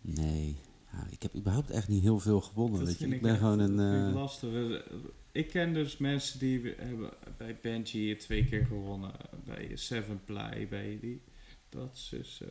[0.00, 0.56] nee.
[0.92, 2.78] Ja, ik heb überhaupt echt niet heel veel gewonnen.
[2.78, 3.02] Dat Weet je.
[3.04, 4.02] vind Ik ben echt- gewoon een...
[4.08, 4.84] ik eh, lastig.
[5.32, 9.10] Ik ken dus mensen die hebben bij Benji twee keer gewonnen.
[9.44, 11.22] Bij Seven Ply, bij die.
[11.68, 12.42] Dat is dus...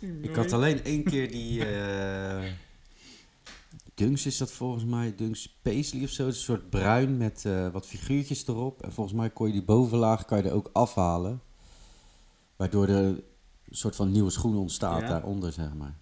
[0.00, 1.64] eh, Ik had alleen één keer die...
[1.64, 2.50] eh
[3.94, 5.14] Dunks is dat volgens mij.
[5.14, 6.24] Dunks Paisley of zo.
[6.24, 8.82] Het is een soort bruin met eh, wat figuurtjes erop.
[8.82, 11.40] En volgens mij kon je die bovenlaag kan je er ook afhalen.
[12.56, 13.22] Waardoor er een
[13.70, 15.08] soort van nieuwe schoen ontstaat Ja.
[15.08, 15.98] daaronder, zeg maar.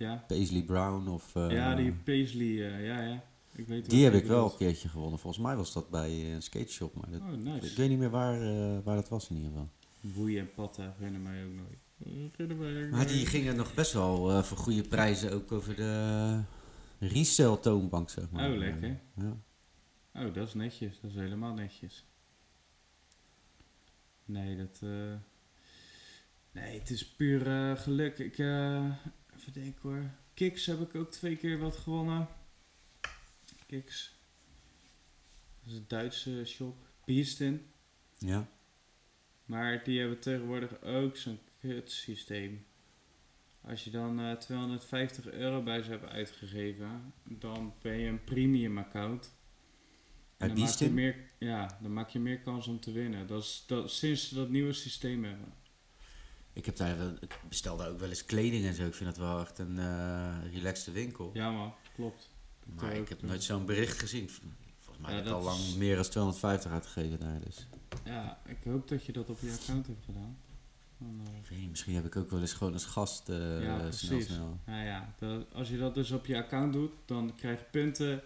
[0.00, 1.36] Ja, Paisley Brown of...
[1.36, 3.24] eh, ja die Paisley, eh, ja, ja.
[3.54, 5.18] Ik weet Die heb ik wel een keertje gewonnen.
[5.18, 6.94] Volgens mij was dat bij eh, een skateshop.
[6.94, 8.38] Maar dat, Oh, ik weet niet meer waar,
[8.82, 9.68] waar dat was in ieder geval.
[10.00, 12.58] Woei en patta herinneren mij ook nooit.
[12.58, 16.40] Mij Maar die gingen nog best wel voor goede prijzen ook over de
[16.98, 18.50] resell toonbank, zeg maar.
[18.50, 19.00] Oh, lekker.
[19.14, 19.36] Ja.
[20.14, 21.00] Oh, dat is netjes.
[21.00, 22.06] Dat is helemaal netjes.
[24.24, 24.80] Nee, dat...
[26.52, 28.18] Nee, het is puur geluk.
[28.18, 28.36] Ik...
[29.40, 30.10] even denken hoor.
[30.34, 32.28] Kiks heb ik ook twee keer wat gewonnen.
[33.66, 34.14] Kiks.
[35.62, 36.76] Dat is een Duitse shop.
[37.04, 37.66] Beesten.
[38.18, 38.48] ja.
[39.44, 42.66] Maar die hebben tegenwoordig ook zo'n kut systeem.
[43.60, 48.78] Als je dan eh, 250 euro bij ze hebt uitgegeven, dan ben je een premium
[48.78, 49.32] account.
[50.36, 53.26] En dan maak, je meer, ja, dan maak je meer kans om te winnen.
[53.26, 55.52] Dat is dat, sinds ze dat nieuwe systeem hebben.
[56.52, 58.86] Ik, heb daar wel, ik bestel daar ook wel eens kleding en zo.
[58.86, 61.30] Ik vind dat wel echt een eh relaxte winkel.
[61.34, 62.28] Ja man, klopt.
[62.74, 64.28] Dat maar ik heb nooit zo'n bericht gezien.
[64.80, 67.40] Volgens mij Ja, heb ik al lang is- meer dan 250 uitgegeven daar.
[67.44, 67.66] Dus.
[68.04, 70.36] Ja, ik hoop dat je dat op je account hebt gedaan.
[70.98, 73.62] Dan, eh, Ik weet niet, misschien heb ik ook wel eens gewoon als gast eh
[73.62, 74.26] Ja, snel precies.
[74.34, 74.58] snel.
[74.66, 78.22] Nou ja, dat- als je dat dus op je account doet, dan krijg je punten.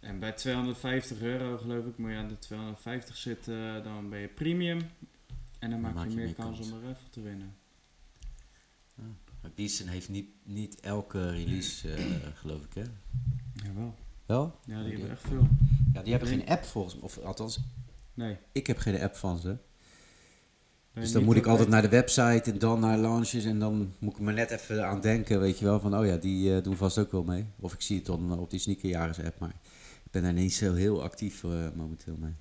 [0.00, 4.28] En bij 250 euro geloof ik, moet je aan de 250 zitten, dan ben je
[4.28, 4.80] premium.
[5.62, 7.54] En dan maak, je, meer kans, om er even te winnen.
[9.40, 12.04] Maar Beesten heeft niet, niet elke release, eh,
[12.40, 12.82] geloof ik, hè?
[13.52, 13.94] Jawel.
[14.26, 14.58] Wel?
[14.64, 15.48] Ja, die hebben echt veel.
[15.92, 17.02] Ja, die hebben geen app volgens mij.
[17.02, 17.60] Of althans,
[18.14, 18.36] Nee.
[18.52, 19.56] ik heb geen app van ze.
[20.92, 23.44] Dus dan moet ik altijd naar de website en dan naar launches.
[23.44, 25.80] En dan moet ik me net even aan denken, weet je wel.
[25.80, 27.46] Van, oh ja, die eh, doen vast ook wel mee.
[27.60, 29.38] Of ik zie het dan op die sneakerjagers app.
[29.38, 29.54] Maar
[30.04, 32.34] ik ben daar niet zo heel actief eh, momenteel mee.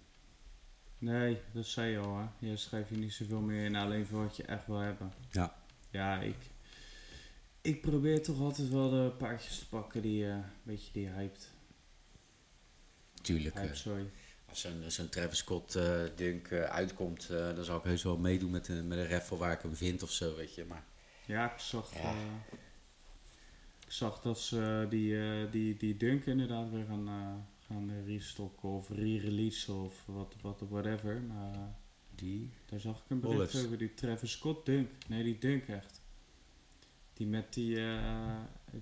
[1.02, 2.26] Nee, dat zei je al hè.
[2.48, 5.14] Je schrijft je niet zoveel meer in, alleen voor wat je echt wil hebben.
[5.32, 5.56] Ja.
[5.90, 6.36] Ja, ik...
[7.62, 11.50] Ik probeer toch altijd wel de paardjes te pakken die, eh, een beetje die hyped.
[13.22, 13.56] Tuurlijk.
[13.60, 14.10] Hype, sorry.
[14.50, 18.18] als zo'n zo'n Travis Scott eh, dunk eh, uitkomt, eh, dan zal ik heus wel
[18.18, 20.66] meedoen met, een met een raffle waar ik hem vind of zo, weet je.
[20.66, 20.84] Maar
[21.26, 22.00] Ja, ik zag, Ja.
[22.00, 22.16] eh,
[23.86, 28.70] ik zag dat ze die, eh, die, die dunk inderdaad weer gaan, eh, gaan restocken
[28.70, 31.22] of re-releasen of wat, wat, whatever.
[31.22, 31.76] Maar
[32.16, 32.50] die...
[32.66, 33.66] daar zag ik een bericht Olives.
[33.66, 34.90] over die Travis Scott dunk.
[35.08, 36.02] Nee, die dunk echt.
[37.14, 38.40] Die met die, eh,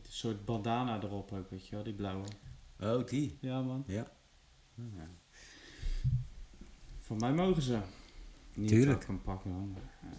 [0.08, 2.28] soort bandana erop ook, weet je wel, die blauwe.
[2.80, 3.38] Oh, die.
[3.42, 4.12] Ja man, Ja.
[7.00, 7.80] van mij mogen ze.
[8.54, 9.08] Niet Tuurlijk.
[9.08, 10.10] hem pakken eh,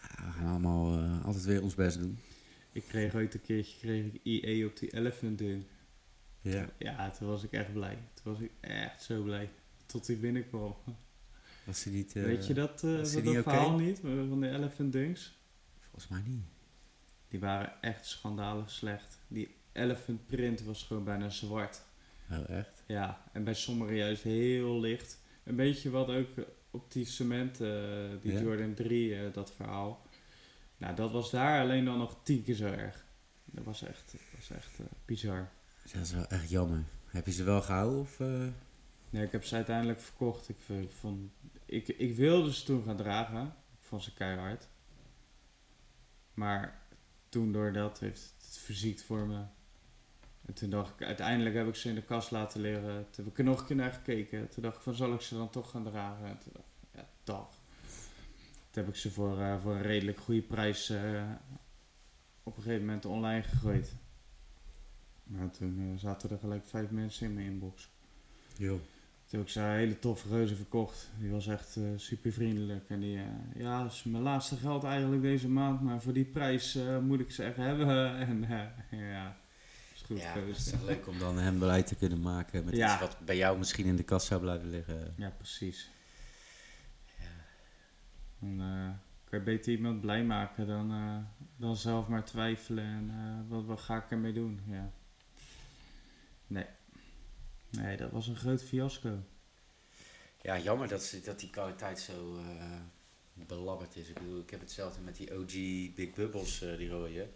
[0.00, 2.18] Ja, we gaan allemaal eh, altijd weer ons best doen.
[2.72, 5.64] Ik kreeg ooit een keertje kreeg ik EA op die Elephant dunk.
[6.52, 6.68] Ja.
[6.78, 7.98] Ja, toen was ik echt blij.
[8.14, 9.50] Toen was ik echt zo blij.
[9.86, 10.74] Tot hij binnenkwam.
[11.64, 12.12] Was hij niet...
[12.12, 13.42] Weet je dat, eh was dat, niet oké?
[13.42, 13.98] verhaal niet?
[14.04, 15.38] eh, Van de Elephant Dunks?
[15.80, 16.44] Volgens mij niet.
[17.28, 19.18] Die waren echt schandalig slecht.
[19.28, 21.82] Die Elephant print was gewoon bijna zwart.
[22.30, 22.82] Oh, echt?
[22.86, 25.20] Ja, en bij sommigen juist heel licht.
[25.44, 26.28] Een beetje wat ook
[26.70, 27.56] op die cement,
[28.22, 28.40] die Ja.
[28.40, 30.06] Jordan 3, eh, dat verhaal.
[30.76, 33.04] Nou, dat was daar alleen dan nog tien keer zo erg.
[33.44, 35.50] Dat was echt, dat was echt eh, bizar.
[35.92, 36.84] Dat is wel echt jammer.
[37.06, 38.20] Heb je ze wel gehouden of...
[38.20, 38.26] eh?
[39.10, 40.48] Nee, ik heb ze uiteindelijk verkocht.
[40.48, 41.30] Ik, v- vond,
[41.64, 43.42] ik, ik wilde ze toen gaan dragen.
[43.46, 44.68] Ik vond ze keihard.
[46.34, 46.80] Maar
[47.28, 49.42] toen door dat heeft het verziekt voor me.
[50.46, 53.06] En toen dacht ik, uiteindelijk heb ik ze in de kast laten liggen.
[53.10, 54.48] Toen heb ik er nog een keer naar gekeken.
[54.48, 56.26] Toen dacht ik van, zal ik ze dan toch gaan dragen?
[56.26, 57.48] En toen dacht ik, ja, dag.
[58.70, 61.22] Toen heb ik ze voor, eh, voor een redelijk goede prijs eh,
[62.42, 63.94] op een gegeven moment online gegooid.
[65.26, 67.88] Maar toen eh, zaten er gelijk vijf mensen in mijn inbox.
[68.56, 68.80] Jo.
[69.28, 71.10] Toen heb ik zo'n hele toffe reuze verkocht.
[71.18, 72.88] Die was echt super vriendelijk.
[72.88, 75.80] En die, eh, ja, dat is mijn laatste geld eigenlijk deze maand.
[75.82, 78.16] Maar voor die prijs eh, moet ik ze echt hebben.
[78.28, 79.36] En eh, ja,
[79.94, 80.70] is goed Ja, geweest.
[80.70, 82.92] het is leuk om dan hem blij te kunnen maken met Ja.
[82.92, 85.14] iets wat bij jou misschien in de kast zou blijven liggen.
[85.16, 85.90] Ja, precies.
[88.38, 88.88] Dan eh,
[89.30, 91.16] kan je beter iemand blij maken dan, eh,
[91.56, 92.84] dan zelf maar twijfelen.
[92.84, 94.60] En eh, wat, wat ga ik ermee doen?
[94.66, 94.90] Ja.
[96.46, 96.64] Nee.
[97.70, 99.18] Nee, dat was een groot fiasco.
[100.42, 102.80] Ja, jammer dat, ze, dat die kwaliteit zo eh,
[103.46, 104.08] belabberd is.
[104.08, 105.52] Ik bedoel, ik heb hetzelfde met die OG
[105.94, 107.28] Big Bubbles, eh, die rode.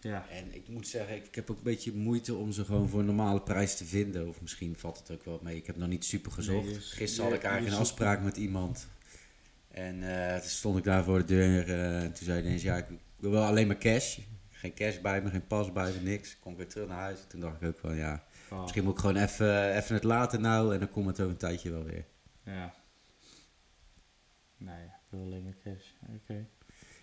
[0.00, 0.28] Ja.
[0.28, 3.00] En ik moet zeggen, ik, ik heb ook een beetje moeite om ze gewoon voor
[3.00, 4.28] een normale prijs te vinden.
[4.28, 5.56] Of misschien valt het ook wel mee.
[5.56, 6.64] Ik heb nog niet super gezocht.
[6.64, 8.86] Nee, dus Gisteren had ik eigenlijk een zoekt- afspraak met iemand.
[9.68, 11.70] En eh, toen stond ik daar voor de deur.
[11.70, 14.18] en toen zei hij ineens, ja, ik wil wel alleen maar cash.
[14.64, 16.38] Geen cash bij me, geen pas bij me, niks.
[16.38, 17.18] Kom ik weer terug naar huis.
[17.28, 20.40] Toen dacht ik ook van, ja, Oh, misschien moet ik gewoon even, even het laten
[20.40, 20.72] nou.
[20.74, 22.04] En dan komt het over een tijdje wel weer.
[22.44, 22.74] Ja.
[24.56, 25.86] Nee, ik wil alleen maar cash.
[26.16, 26.46] Oké.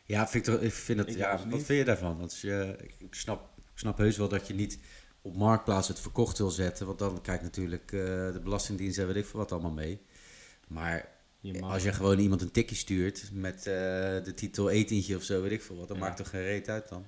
[0.06, 1.64] Ja, vind ik, toch- ik vind het, Ik ja, wat niet.
[1.66, 2.18] vind je daarvan?
[2.18, 4.80] Want je, ik, snap, ik snap heus wel dat je niet
[5.22, 6.86] op marktplaats het verkocht wil zetten.
[6.86, 8.00] Want dan kijkt natuurlijk eh,
[8.32, 10.02] de Belastingdienst en weet ik veel wat allemaal mee.
[10.68, 13.64] Maar Je als je gewoon iemand een tikje stuurt met eh,
[14.24, 16.04] de titel etentje of zo, weet ik veel wat, dan Ja.
[16.04, 17.06] maakt toch geen reet uit dan?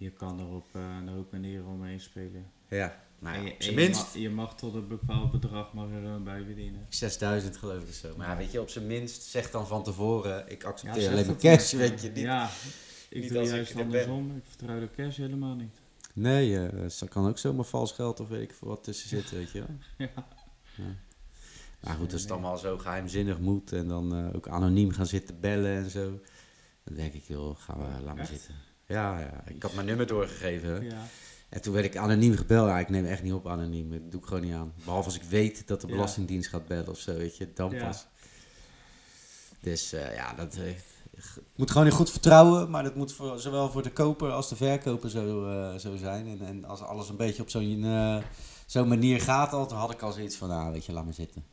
[0.00, 2.50] Je kan er op eh, een hoop manieren omheen spelen.
[2.68, 5.90] Ja, nou En ja, je, op minst mag, je mag tot een bepaald bedrag mag
[5.90, 6.86] er gewoon bij verdienen.
[6.88, 8.16] 6000 geloof ik of zo.
[8.16, 11.24] Maar ja, weet je, op zijn minst zeg dan van tevoren, ik accepteer alleen maar
[11.24, 12.08] dat cash, weet je.
[12.08, 12.50] Niet, Ja,
[13.08, 13.84] ik niet doe als ik juist er ben.
[13.84, 14.36] andersom.
[14.36, 15.74] Ik vertrouw de cash helemaal niet.
[16.12, 19.50] Nee, er kan ook zomaar vals geld of weet ik veel wat tussen zitten, weet
[19.50, 19.76] je wel.
[20.08, 20.24] Ja.
[21.80, 25.40] Maar goed, als het allemaal zo geheimzinnig moet en dan eh, ook anoniem gaan zitten
[25.40, 26.20] bellen en zo.
[26.84, 28.54] Dan denk ik, joh, gaan we, laat maar zitten.
[28.90, 30.84] Ja, ja, ik had mijn nummer doorgegeven.
[30.84, 31.02] Ja.
[31.48, 32.68] En toen werd ik anoniem gebeld.
[32.68, 33.90] Ja, ik neem echt niet op anoniem.
[33.90, 34.72] Dat doe ik gewoon niet aan.
[34.84, 35.86] Behalve als ik weet dat de.
[35.86, 37.52] Belastingdienst gaat bellen of zo, weet je.
[37.54, 38.06] Dan pas.
[39.60, 40.74] Dus eh, ja, dat eh,
[41.56, 42.70] moet gewoon in goed vertrouwen.
[42.70, 46.26] Maar dat moet voor, zowel voor de koper als de verkoper zo, eh, zo zijn.
[46.26, 48.22] En, en als alles een beetje op zo'n
[48.66, 51.14] zo'n manier gaat, al, dan had ik al zoiets van, nou weet je, laat maar
[51.14, 51.44] zitten.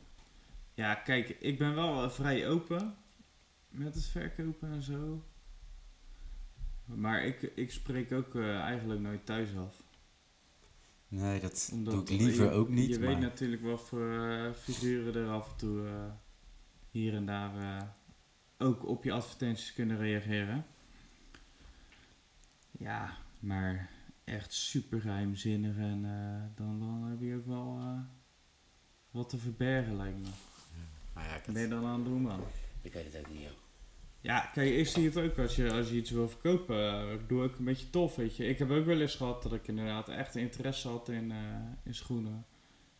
[0.74, 2.94] ja, kijk, ik ben wel vrij open
[3.68, 5.22] met het verkopen en zo.
[6.94, 9.82] Maar ik, ik spreek ook eh, eigenlijk nooit thuis af.
[11.08, 12.88] Nee, dat Omdat doe ik liever je, ook niet.
[12.88, 13.08] Je maar...
[13.08, 16.12] weet natuurlijk wat voor eh, figuren er af en toe eh,
[16.90, 17.94] hier en daar
[18.58, 20.66] ook op je advertenties kunnen reageren.
[22.70, 23.90] Ja, maar
[24.24, 26.02] echt super geheimzinnig en
[26.54, 27.80] dan, dan heb je ook wel
[29.10, 30.28] wat te verbergen lijkt me.
[31.14, 32.40] Maar ja, ik, Wat ben je dan aan het doen man?
[32.82, 33.67] ik weet het ook niet, joh.
[34.20, 36.76] Ja, kijk, ik zie het ook als je, als je iets wil verkopen.
[36.92, 38.46] eh, doe ik een beetje tof, weet je.
[38.46, 41.38] Ik heb ook wel eens gehad dat ik inderdaad echt interesse had in, eh,
[41.84, 42.46] in schoenen.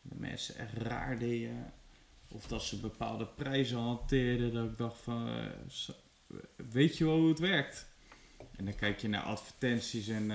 [0.03, 1.73] Dat mensen echt raar deden.
[2.29, 4.53] Of dat ze bepaalde prijzen hanteerden.
[4.53, 5.47] Dat ik dacht van, eh,
[6.71, 7.89] weet je wel hoe het werkt?
[8.57, 10.31] En dan kijk je naar advertenties en,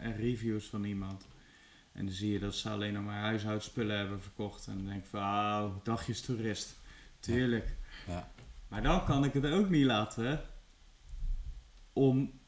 [0.00, 1.26] en reviews van iemand.
[1.92, 4.66] En dan zie je dat ze alleen nog maar huishoudspullen hebben verkocht.
[4.66, 6.76] En dan denk ik van, ah, dagjes toerist.
[7.20, 7.76] Tuurlijk.
[8.06, 8.32] Ja.
[8.74, 10.40] Maar dan kan ik het ook niet laten
[11.92, 12.40] om,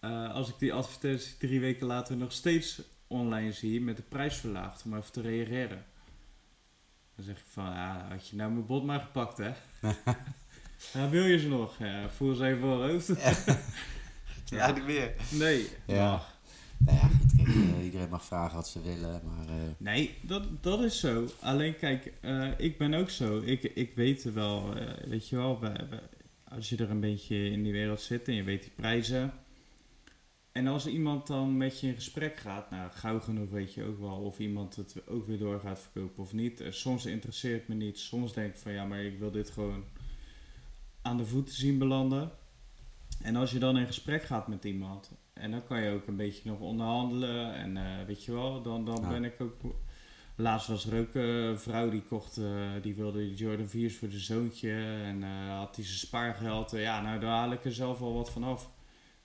[0.00, 4.36] eh, als ik die advertentie drie weken later nog steeds online zie met de prijs
[4.36, 5.84] verlaagd, om even te reageren.
[7.16, 9.52] Dan zeg ik van, ja, had je nou mijn bod maar gepakt, hè?
[10.94, 11.78] ja, wil je ze nog?
[11.78, 13.12] Ja, voel ze even voorhoofd.
[14.44, 15.14] Ja, niet meer.
[15.30, 15.68] Nee.
[15.86, 16.22] Ja.
[16.78, 19.48] Nou ja, goed, eh, iedereen mag vragen wat ze willen, maar...
[19.48, 21.26] eh, Nee, dat, dat is zo.
[21.40, 23.38] Alleen kijk, eh, ik ben ook zo.
[23.38, 24.74] Ik, ik weet wel,
[25.08, 26.02] weet je wel, we- we-
[26.44, 29.32] als je er een beetje in die wereld zit en je weet die prijzen.
[30.52, 33.98] En als iemand dan met je in gesprek gaat, nou gauw genoeg weet je ook
[34.00, 36.62] wel of iemand het ook weer door gaat verkopen of niet.
[36.70, 39.84] Soms interesseert me niet, soms denk ik van ja, maar ik wil dit gewoon
[41.02, 42.30] aan de voeten zien belanden.
[43.22, 46.16] En als je dan in gesprek gaat met iemand en dan kan je ook een
[46.16, 49.08] beetje nog onderhandelen en eh, weet je wel, dan, dan Ja.
[49.08, 49.54] ben ik ook...
[50.36, 53.96] Laatst was er ook eh, een vrouw die kocht, eh, die wilde die Jordan 4's
[53.96, 54.70] voor de zoontje
[55.04, 56.70] en had hij zijn spaargeld.
[56.70, 58.70] Ja, nou daar haal ik er zelf wel wat van af.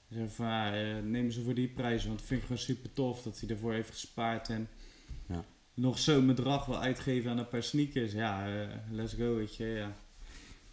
[0.09, 0.71] Zeg van,
[1.11, 3.73] neem ze voor die prijs, want dat vind ik gewoon super tof dat hij ervoor
[3.73, 4.67] heeft gespaard en
[5.27, 5.43] Ja.
[5.73, 8.11] nog zo'n bedrag wil uitgeven aan een paar sneakers.
[8.11, 8.47] Ja,
[8.89, 9.95] let's go, weet je, ja.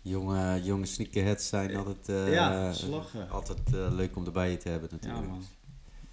[0.03, 2.73] Jonge, jonge sneakerheads zijn altijd, eh, Ja,
[3.31, 5.29] altijd eh, leuk om erbij te hebben Ja, natuurlijk.
[5.33, 5.43] man.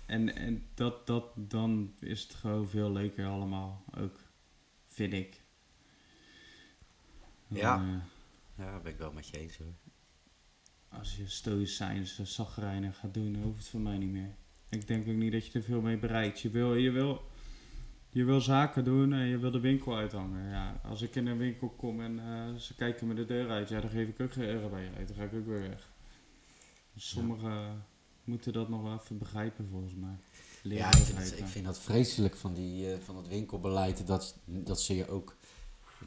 [0.05, 4.19] En, en dat, dat, dan is het gewoon veel leuker allemaal, ook,
[4.87, 5.41] vind ik.
[7.47, 7.75] Dan, Ja.
[8.55, 9.73] eh, ja, dat ben ik wel met je eens hoor.
[10.89, 14.35] als je stoïcijns zagrijnig gaat doen, hoeft het voor mij niet meer.
[14.69, 16.39] Ik denk ook niet dat je er veel mee bereikt.
[16.39, 17.26] Je wil, je wil,
[18.17, 20.49] je wil zaken doen en je wil de winkel uithangen.
[20.49, 23.69] Ja, als ik in een winkel kom en eh, ze kijken me de deur uit,
[23.69, 25.07] ja, dan geef ik ook geen euro bij je uit.
[25.07, 25.89] Dan ga ik ook weer weg.
[26.95, 27.85] Sommigen
[28.23, 30.17] moeten dat nog wel even begrijpen volgens mij.
[30.61, 34.07] Leren Ja, vind, ik vind dat vreselijk van, die, eh, van het winkelbeleid.
[34.07, 35.36] Dat, dat ze je ook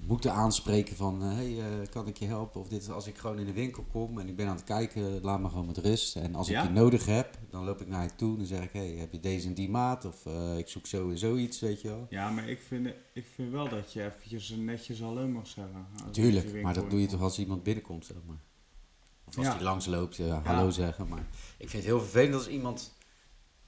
[0.07, 2.61] moeten aanspreken van, hé, hey, eh, kan ik je helpen?
[2.61, 5.21] Of dit als ik gewoon in de winkel kom en ik ben aan het kijken,
[5.23, 6.17] laat me gewoon met rust.
[6.17, 6.63] En als Ja?
[6.63, 8.89] ik je nodig heb, dan loop ik naar je toe en dan zeg ik, hey,
[8.89, 10.05] heb je deze en die maat?
[10.05, 12.07] Of eh, ik zoek zo en zoiets, weet je wel.
[12.11, 15.87] Ja, maar ik vind, ik vind wel dat je eventjes netjes hallo mag zeggen.
[16.11, 18.41] Tuurlijk, maar dat doe je toch als iemand binnenkomt, zeg maar.
[19.25, 19.55] Of als Ja.
[19.55, 21.09] die langsloopt, ja, hallo zeggen.
[21.09, 21.27] Maar
[21.59, 22.99] ik vind het heel vervelend als iemand...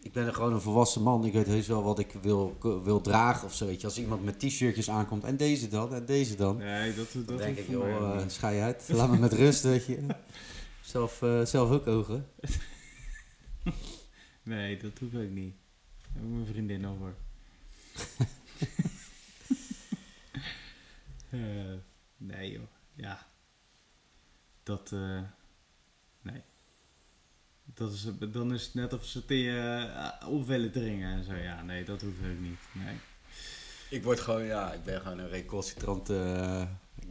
[0.02, 1.24] Ik ben gewoon een volwassen man.
[1.24, 3.66] Ik weet heus wel wat ik wil, wil dragen of zo.
[3.66, 3.86] Weet je.
[3.86, 6.56] Als iemand met t-shirtjes aankomt en deze dan en deze dan.
[6.56, 8.32] Nee, dat, dat Dan denk ik, joh, niet.
[8.32, 8.88] schei uit.
[8.88, 10.06] Laat me met rust, weet je.
[10.80, 12.26] Zelf, eh, zelf ook ogen.
[14.44, 15.54] Nee, dat hoeft ook niet.
[16.02, 17.14] Daar heb ik mijn vriendin over.
[21.30, 21.74] Eh,
[22.16, 23.26] nee joh, ja.
[24.62, 25.20] Dat, eh,
[26.22, 26.42] nee.
[27.74, 31.12] Dat is, dan is het net of ze het in je eh, op willen dringen
[31.16, 31.34] en zo.
[31.34, 32.58] Ja, nee, dat hoeft ook niet.
[32.72, 32.94] Nee.
[33.90, 36.62] Ik word gewoon, ja, ik ben gewoon een recalcitrante eh,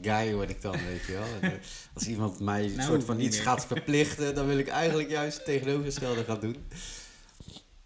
[0.02, 1.52] guy, word ik dan, weet je wel.
[1.94, 3.46] Als iemand mij een Nou, soort van iets meer.
[3.46, 6.56] gaat verplichten, dan wil ik eigenlijk juist het tegenovergestelde gaan doen.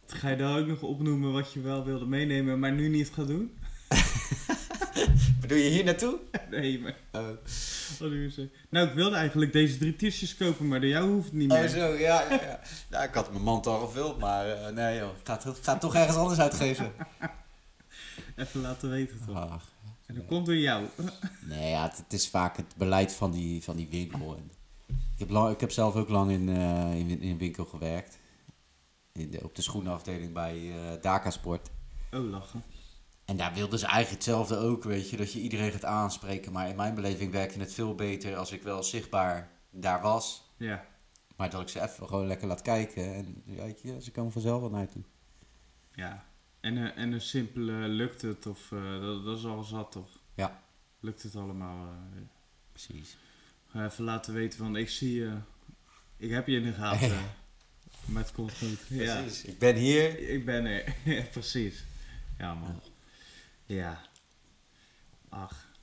[0.08, 3.28] Ga je dan ook nog opnoemen wat je wel wilde meenemen, maar nu niet gaat
[3.28, 3.58] doen?
[5.48, 6.20] Bedoel je hier naartoe?
[6.50, 6.96] Nee, maar...
[7.12, 7.28] Oh,
[8.00, 8.48] Wat doe je zo?
[8.70, 11.64] Nou, ik wilde eigenlijk deze drie t-shirts kopen, maar door jou hoeft het niet meer.
[11.64, 12.60] oh zo, ja, ja, ja.
[12.90, 15.64] Ja, ik had mijn mand al gevuld, maar eh, nee joh, ik ga, het, ik
[15.64, 16.94] ga het toch ergens anders uitgeven.
[18.36, 19.36] Even laten weten toch.
[19.36, 19.72] Ach,
[20.06, 20.86] En dat komt door jou.
[21.50, 24.36] nee, ja, het, het is vaak het beleid van die, van die winkel.
[24.36, 24.52] En
[24.88, 28.18] ik, heb lang, ik heb zelf ook lang in, eh, in, in een winkel gewerkt.
[29.12, 31.70] In de, op de schoenenafdeling bij eh Daka Sport.
[32.12, 32.64] Oh, lachen.
[33.26, 36.52] En daar wilden ze eigenlijk hetzelfde ook, weet je, dat je iedereen gaat aanspreken.
[36.52, 40.44] Maar in mijn beleving werkte het veel beter als ik wel zichtbaar daar was.
[40.58, 40.86] Ja,
[41.36, 43.14] Maar dat ik ze even gewoon lekker laat kijken.
[43.14, 45.04] En weet je, ze komen vanzelf wel naar toe.
[45.96, 46.26] ja.
[46.60, 50.10] En, eh, en een simpele lukt het, of eh, dat, dat is al zat toch?
[50.36, 50.62] Ja.
[51.00, 51.86] Lukt het allemaal?
[51.88, 52.22] eh,
[52.72, 53.18] Precies.
[53.68, 55.38] Ga even laten weten van, ik zie je,
[56.18, 57.16] ik heb je in de gaten.
[58.06, 58.78] maar het komt goed.
[58.90, 59.44] Ja, Precies.
[59.46, 60.20] Ik ben hier.
[60.30, 60.96] ik ben er.
[61.32, 61.84] Precies.
[62.38, 62.82] Ja, man.
[62.84, 62.90] Ja.
[65.30, 65.74] Ach.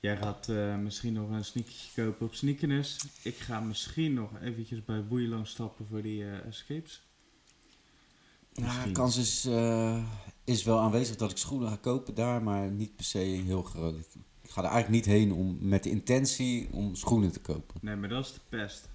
[0.00, 3.06] Jij gaat eh, misschien nog een sneakertje kopen op Sneakerness.
[3.22, 7.02] Ik ga misschien nog eventjes bij Boeilang stappen voor die eh, escapes.
[8.52, 8.92] Nou, Misschien.
[8.92, 10.04] kans is, eh,
[10.44, 13.98] is wel aanwezig dat ik schoenen ga kopen daar, maar niet per se heel groot.
[13.98, 14.06] Ik,
[14.42, 17.80] ik ga er eigenlijk niet heen om, met de intentie om schoenen te kopen.
[17.80, 18.88] Nee, maar dat is de pest.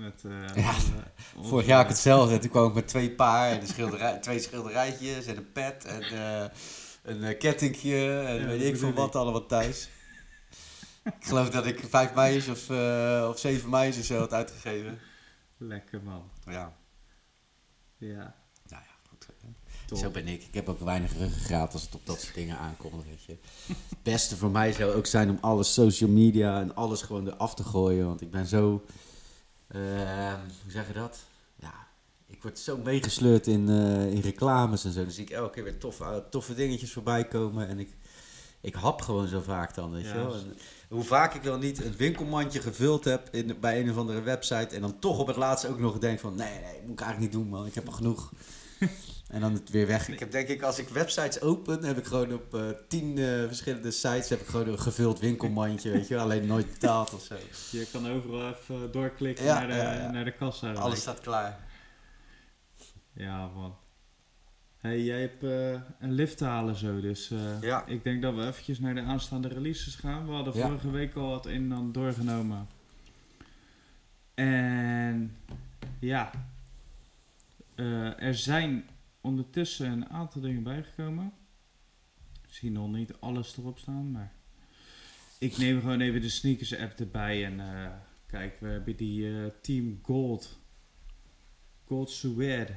[0.00, 0.92] Met, eh, Ja, onze-
[1.36, 2.38] onze- Vorig jaar had ik hetzelfde.
[2.38, 6.02] Toen kwam ik met twee paar, en een schilderij, twee schilderijtjes en een pet en
[6.02, 6.48] eh,
[7.02, 9.88] een eh, kettingje en Ja, weet ik veel wat allemaal thuis.
[11.04, 14.98] ik geloof dat ik vijf meisjes of, eh, of zeven meisjes of zo had uitgegeven.
[15.56, 16.30] Lekker man.
[16.44, 16.76] Ja,
[17.98, 18.34] Ja,
[18.68, 19.26] nou ja, goed.
[19.86, 19.98] top.
[19.98, 20.42] Zo ben ik.
[20.42, 23.38] Ik heb ook weinig ruggengraat als het op dat soort dingen aankomt, weet je.
[23.66, 27.54] Het beste voor mij zou ook zijn om alles social media en alles gewoon eraf
[27.54, 28.06] te gooien.
[28.06, 28.84] Want ik ben zo...
[29.70, 31.18] eh, hoe zeg je dat?
[31.56, 31.86] Ja,
[32.26, 35.02] ik word zo meegesleurd in, eh, in reclames en zo.
[35.02, 37.68] Dan zie ik elke keer weer toffe, toffe dingetjes voorbij komen.
[37.68, 37.96] En ik,
[38.60, 40.34] ik hap gewoon zo vaak dan, weet je wel.
[40.34, 40.56] En
[40.88, 44.74] hoe vaak ik wel niet een winkelmandje gevuld heb in, bij een of andere website.
[44.74, 46.34] En dan toch op het laatste ook nog denk van...
[46.34, 47.66] Nee, nee, moet ik eigenlijk niet doen, man.
[47.66, 48.32] Ik heb er genoeg.
[49.30, 50.08] En dan het weer weg.
[50.08, 53.24] Ik heb denk ik, als ik websites open, heb ik gewoon op eh, tien eh,
[53.46, 56.22] verschillende sites heb ik gewoon een gevuld winkelmandje, weet je wel.
[56.22, 57.34] Alleen nooit betaald of zo.
[57.78, 60.10] Je kan overal even doorklikken Ja, naar, de, ja, ja.
[60.10, 60.72] naar de kassa.
[60.72, 61.58] Alles staat klaar.
[63.12, 63.76] Ja, man.
[64.78, 67.86] Hey, jij hebt eh, een lift te halen zo, dus eh, Ja.
[67.86, 70.26] ik denk dat we eventjes naar de aanstaande releases gaan.
[70.26, 70.66] We hadden Ja.
[70.66, 72.66] vorige week al wat in dan doorgenomen.
[74.34, 75.36] En
[76.00, 76.30] ja,
[77.74, 78.84] Eh, er zijn
[79.20, 81.32] ondertussen een aantal dingen bijgekomen.
[82.42, 84.34] Ik zie nog niet alles erop staan, maar
[85.38, 87.92] ik neem gewoon even de sneakers app erbij en eh,
[88.26, 90.58] kijk, we hebben die eh, Team Gold,
[91.84, 92.74] Gold Suede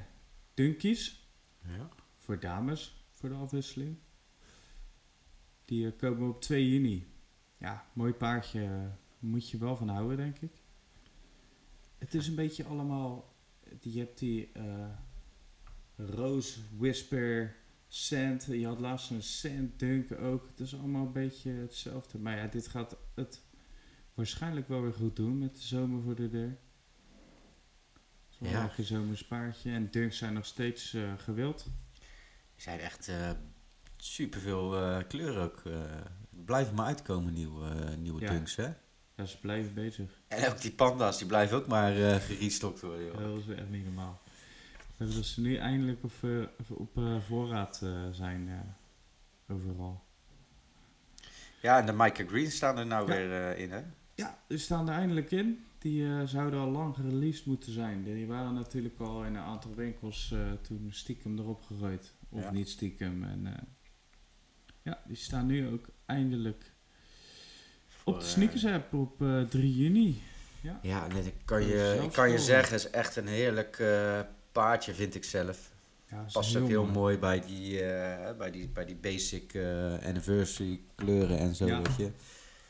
[0.54, 1.28] Dunkies
[1.68, 1.90] Ja.
[2.18, 3.98] voor dames, voor de afwisseling.
[5.66, 7.08] Die eh, komen op 2 juni.
[7.58, 8.92] Ja, mooi paardje.
[9.20, 10.52] Moet je wel van houden, denk ik.
[11.98, 13.34] Het is een beetje allemaal...
[13.80, 14.52] Je hebt die
[16.10, 17.56] Rose Whisper
[17.88, 18.46] Sand.
[18.50, 20.48] Je had laatst een Sand Dunk ook.
[20.48, 22.20] Het is allemaal een beetje hetzelfde.
[22.20, 23.42] Maar ja, dit gaat het
[24.14, 26.58] waarschijnlijk wel weer goed doen met de zomer voor de deur.
[28.40, 28.54] Ja.
[28.54, 29.72] een lekker zomers paardje.
[29.72, 31.66] En dunks zijn nog steeds eh, gewild.
[32.56, 33.32] Er zijn echt eh
[33.98, 35.62] superveel eh kleuren ook.
[36.46, 38.32] blijven maar uitkomen nieuwe, nieuwe Ja.
[38.32, 38.74] dunks, hè?
[39.16, 40.22] Ja, ze blijven bezig.
[40.28, 43.18] En ook die panda's, die blijven ook maar gerestokt worden, joh.
[43.18, 44.22] Dat is echt niet normaal.
[44.98, 46.40] Dat ze nu eindelijk op, eh,
[46.70, 50.04] op eh, voorraad eh, zijn eh, overal.
[51.62, 53.16] Ja, en de Micah Green staan er nou Ja.
[53.18, 53.82] weer eh, in, hè?
[54.16, 55.66] Ja, die staan er eindelijk in.
[55.80, 58.04] Die eh, zouden al lang gereleased moeten zijn.
[58.04, 62.14] Die waren natuurlijk al in een aantal winkels eh, toen stiekem erop gegooid.
[62.30, 62.52] Of Ja.
[62.52, 63.24] niet stiekem.
[63.24, 63.62] En, eh,
[64.82, 66.72] ja, die staan nu ook eindelijk
[68.04, 70.22] op de sneakers app op eh, 3 juni.
[70.82, 74.20] Ja, nee, ik kan je, ik kan je zeggen, is echt een heerlijk eh,
[74.54, 75.72] paardje, vind ik zelf.
[76.10, 80.82] Ja, Past ook heel mooi bij die, eh, bij die, bij die basic eh, anniversary
[80.96, 82.12] kleuren en zo, weet je.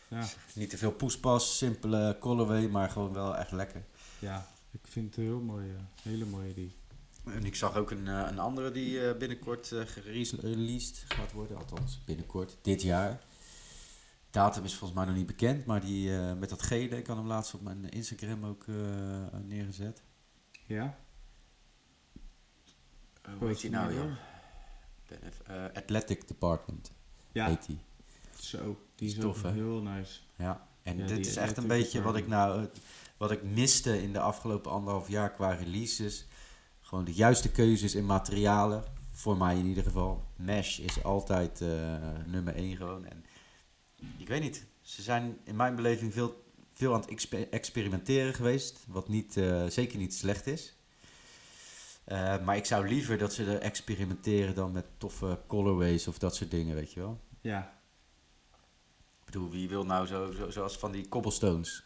[0.07, 0.25] Ja,
[0.55, 3.83] Niet te veel poespas, simpele colorway, maar gewoon wel echt lekker.
[4.19, 5.65] ja, ik vind het heel mooi,
[6.01, 6.75] hele mooie die.
[7.25, 12.57] En ik zag ook een, eh, een andere die binnenkort gereleased gaat worden, althans binnenkort,
[12.61, 13.21] dit jaar.
[14.29, 17.27] Datum is volgens mij nog niet bekend, maar die met dat gele, ik had hem
[17.27, 18.65] laatst op mijn Instagram ook
[19.47, 20.01] neergezet.
[20.65, 20.97] Ja?
[23.39, 24.11] Hoe heet die nou, joh?
[25.07, 26.91] Ben even- eh, Athletic Department
[27.31, 27.79] Ja, heet die.
[28.39, 28.77] zo.
[28.95, 30.19] Die is, heel nice.
[30.35, 32.67] Ja, en Ja, dit is echt een beetje wat ik nou, eh,
[33.17, 36.25] wat ik miste in de afgelopen anderhalf jaar qua releases.
[36.81, 40.23] Gewoon de juiste keuzes in materialen, voor mij in ieder geval.
[40.35, 43.05] Mesh is altijd eh, nummer één gewoon.
[43.05, 43.25] En
[44.17, 48.79] ik weet niet, ze zijn in mijn beleving veel, veel aan het expe- experimenteren geweest,
[48.87, 49.33] wat niet,
[49.67, 50.75] zeker niet slecht is.
[52.03, 56.35] Eh, maar ik zou liever dat ze er experimenteren dan met toffe colorways of dat
[56.35, 57.19] soort dingen, weet je wel.
[57.41, 57.73] Ja,
[59.19, 61.83] Ik bedoel, wie wil nou zo, zo zoals van die cobblestones?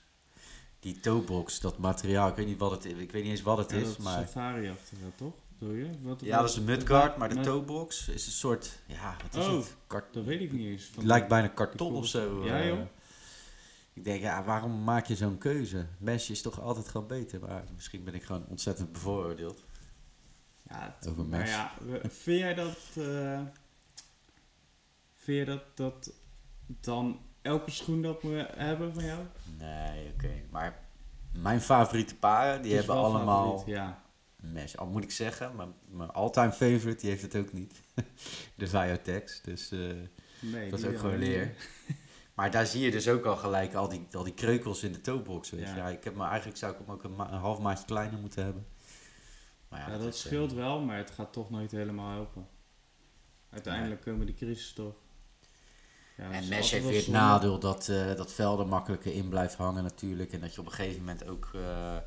[0.79, 3.57] Die toebox, dat materiaal, ik weet niet wat het is, ik weet niet eens wat
[3.57, 4.21] het ja is, dat maar...
[4.27, 5.33] safari-achtige, toch?
[5.59, 5.89] Doe je?
[6.01, 9.47] Wat, Ja, dat is een mudguard, maar de toebox is een soort, ja, wat is
[9.49, 9.75] Oh, het?
[9.87, 10.91] Kart- Dat weet ik niet eens.
[10.95, 12.45] het lijkt bijna karton of zo.
[12.45, 12.67] Ja, eh.
[12.67, 12.79] joh.
[13.93, 15.85] Ik denk, ja, waarom maak je zo'n keuze?
[15.97, 19.63] Mesh is toch altijd gewoon beter, maar misschien ben ik gewoon ontzettend bevooroordeeld.
[20.69, 21.49] Ja, het- Over maar mesh.
[21.49, 22.77] ja, we- vind jij dat...
[22.95, 23.41] eh,
[25.15, 26.11] vind jij dat, dat
[26.67, 29.19] dan elke schoen dat moet hebben van jou?
[29.57, 30.79] Nee, oké, maar
[31.33, 33.45] mijn favoriete paren, die hebben allemaal...
[33.57, 34.01] favoriet, Ja,
[34.41, 37.73] Mesh, al moet ik zeggen, maar mijn all-time favorite, die heeft het ook niet.
[38.55, 39.79] de Viotex, dus eh,
[40.39, 40.69] nee.
[40.69, 41.53] dat is ook gewoon leer.
[42.37, 45.01] Maar daar zie je dus ook al gelijk al die, al die kreukels in de
[45.01, 45.75] toebox, weet je.
[45.75, 45.87] Ja.
[45.87, 48.43] Ik heb me, eigenlijk zou ik hem ook een, ma- een half maatje kleiner moeten
[48.43, 48.67] hebben.
[49.69, 52.47] Maar Ja, dat eh, scheelt wel, maar het gaat toch nooit helemaal helpen.
[53.49, 54.95] Uiteindelijk komen die crisis toch.
[56.17, 59.55] Ja, En Mesh heeft weer het nadeel dat, eh dat vel er makkelijker in blijft
[59.55, 60.33] hangen natuurlijk.
[60.33, 61.97] En dat je op een gegeven moment ook eh,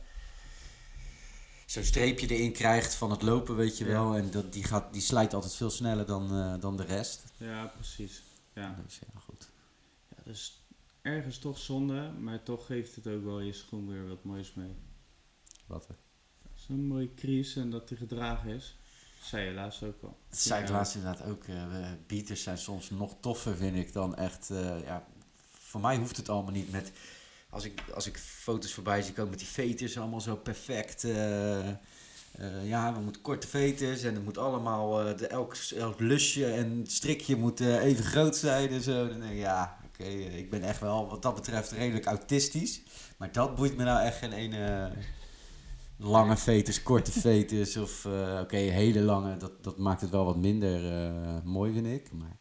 [1.67, 3.91] zo'n streepje erin krijgt van het lopen, weet je Ja.
[3.91, 4.15] wel.
[4.17, 7.25] En dat, die, gaat, die slijt altijd veel sneller dan, dan de rest.
[7.37, 8.23] Ja, precies.
[8.55, 8.77] Ja.
[8.85, 9.49] Dus ja, goed.
[10.09, 10.65] ja, dus
[11.03, 14.77] ergens toch zonde, maar toch geeft het ook wel je schoen weer wat moois mee.
[15.67, 15.87] Wat.
[16.71, 18.77] Zo'n mooie crease en dat die gedragen is.
[19.19, 20.17] Dat zei je laatst ook al.
[20.29, 21.45] Dat zei ik laatst inderdaad ook.
[21.45, 21.57] eh,
[22.07, 24.51] beaters zijn soms nog toffer, vind ik, dan echt...
[24.51, 25.05] eh, ja,
[25.51, 26.93] voor mij hoeft het allemaal niet met...
[27.49, 31.05] Als ik, als ik foto's voorbij zie komen met die veters, allemaal zo perfect...
[31.05, 31.69] eh,
[32.63, 35.17] ja, we moeten korte veters en het moet allemaal...
[35.17, 39.09] de, elk, elk lusje en strikje moet even groot zijn en zo.
[39.09, 42.83] Dan denk ik, ja, oké, ik ben echt wel wat dat betreft redelijk autistisch.
[43.17, 44.93] Maar dat boeit me nou echt geen ene...
[46.03, 50.37] Lange veters, korte veters of eh, oké, hele lange, dat, dat maakt het wel wat
[50.37, 52.13] minder eh, mooi vind ik.
[52.13, 52.37] Maar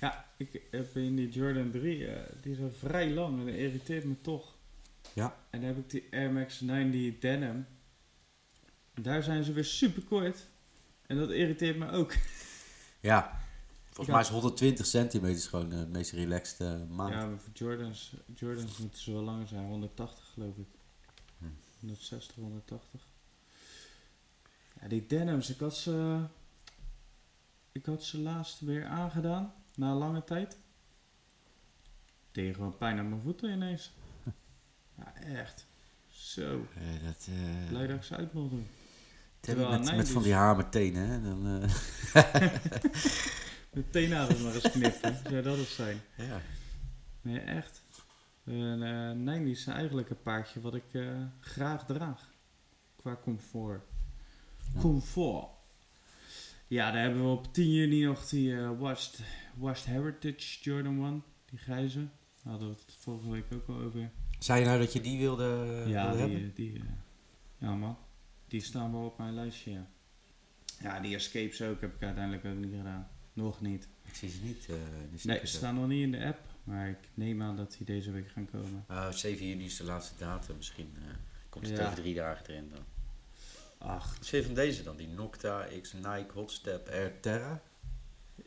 [0.00, 3.54] Ja, ik heb in die Jordan 3, eh, die is al vrij lang en dat
[3.54, 4.54] irriteert me toch.
[5.12, 5.36] Ja.
[5.50, 7.66] En dan heb ik die Air Max 90 Denim.
[8.94, 10.46] Daar zijn ze weer super kort.
[11.06, 12.12] En dat irriteert me ook.
[13.00, 13.40] ja,
[13.84, 14.12] volgens Ja.
[14.12, 17.10] mij is 120 centimeter gewoon het meest relaxed maat.
[17.10, 19.66] Ja, maar voor Jordans, Jordans moeten ze wel langer zijn.
[19.68, 20.66] 180 geloof ik.
[21.82, 21.88] Hm.
[21.88, 23.06] 160, 180.
[24.80, 26.24] Ja, die denims, ik had ze...
[27.72, 29.54] Ik had ze laatst weer aangedaan.
[29.74, 30.56] Na lange tijd.
[32.32, 33.92] Deed gewoon pijn aan mijn voeten ineens.
[34.98, 35.66] Ja, echt.
[36.08, 36.66] Zo.
[36.74, 38.66] Eh, dat, eh, Blij dat ik ze uit mocht doen.
[39.36, 41.22] het hebben Terwijl met, nee, met die van die hamertenen, hè.
[41.22, 41.70] Dan, eh,
[43.72, 45.18] De teennagels maar eens knippen.
[45.28, 46.00] Zou dat het zijn?
[46.16, 46.40] ja.
[47.20, 47.81] Nee, echt.
[48.44, 52.30] En, eh, nee, die is eigenlijk een paardje wat ik eh, graag draag.
[52.96, 53.82] Qua comfort.
[54.74, 54.80] Ja.
[54.80, 55.46] Comfort.
[56.66, 59.20] Ja, daar hebben we op 10 juni nog die eh, Washed,
[59.54, 61.22] Washed Heritage Jordan 1.
[61.50, 61.98] Die grijze.
[61.98, 64.10] Daar hadden we het vorige week ook al over.
[64.38, 66.54] Zei je nou dat je die wilde, ja, wilde die, hebben?
[66.54, 66.82] die,
[67.58, 67.96] ja man.
[68.48, 69.86] Die staan wel op mijn lijstje, ja.
[70.80, 73.08] Ja, die Escapes ook heb ik uiteindelijk ook niet gedaan.
[73.32, 73.88] Nog niet.
[74.04, 74.68] Ik zie ze niet.
[75.24, 76.51] Nee, ze staan nog niet in de app.
[76.64, 78.84] Maar ik neem aan dat die deze week gaan komen.
[78.90, 80.56] Oh, 7 juni is de laatste datum.
[80.56, 81.02] Misschien eh,
[81.48, 81.84] komt het Ja.
[81.84, 82.84] over drie dagen erin dan.
[83.78, 84.96] Ach, Wat vind je van deze dan?
[84.96, 87.62] Die Nocta X Nike Hotstep Air Terra?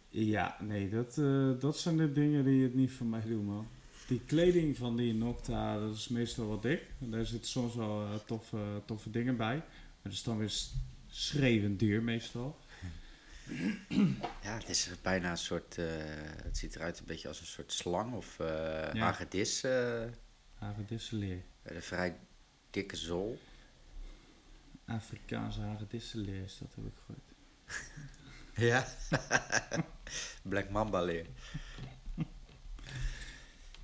[0.09, 3.67] Ja, nee, dat, eh, dat zijn de dingen die het niet voor mij doen, man.
[4.07, 6.81] Die kleding van die Nocta, dat is meestal wat dik.
[6.97, 9.55] Daar zitten soms wel eh, toffe, toffe dingen bij.
[9.55, 9.65] Maar
[10.03, 10.53] dat is dan weer
[11.07, 12.57] schreeuwend duur meestal.
[14.41, 15.77] Ja, het is bijna een soort.
[15.77, 15.85] eh,
[16.43, 18.47] het ziet eruit een beetje als een soort slang of eh
[18.93, 18.99] Ja.
[18.99, 19.63] hagedis.
[19.63, 20.03] eh,
[20.55, 21.41] Hagedissenleer.
[21.61, 22.15] met een vrij
[22.69, 23.39] dikke zool.
[24.85, 27.33] Afrikaanse hagedissenleer is dat, heb ik gehoord.
[28.69, 28.85] Ja.
[30.49, 31.25] Black Mamba leer.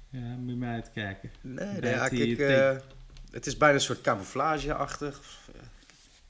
[0.09, 1.31] Ja, moet je maar uitkijken.
[1.41, 2.77] Nee, ja, kijk, eh,
[3.31, 5.39] het is bijna een soort camouflageachtig.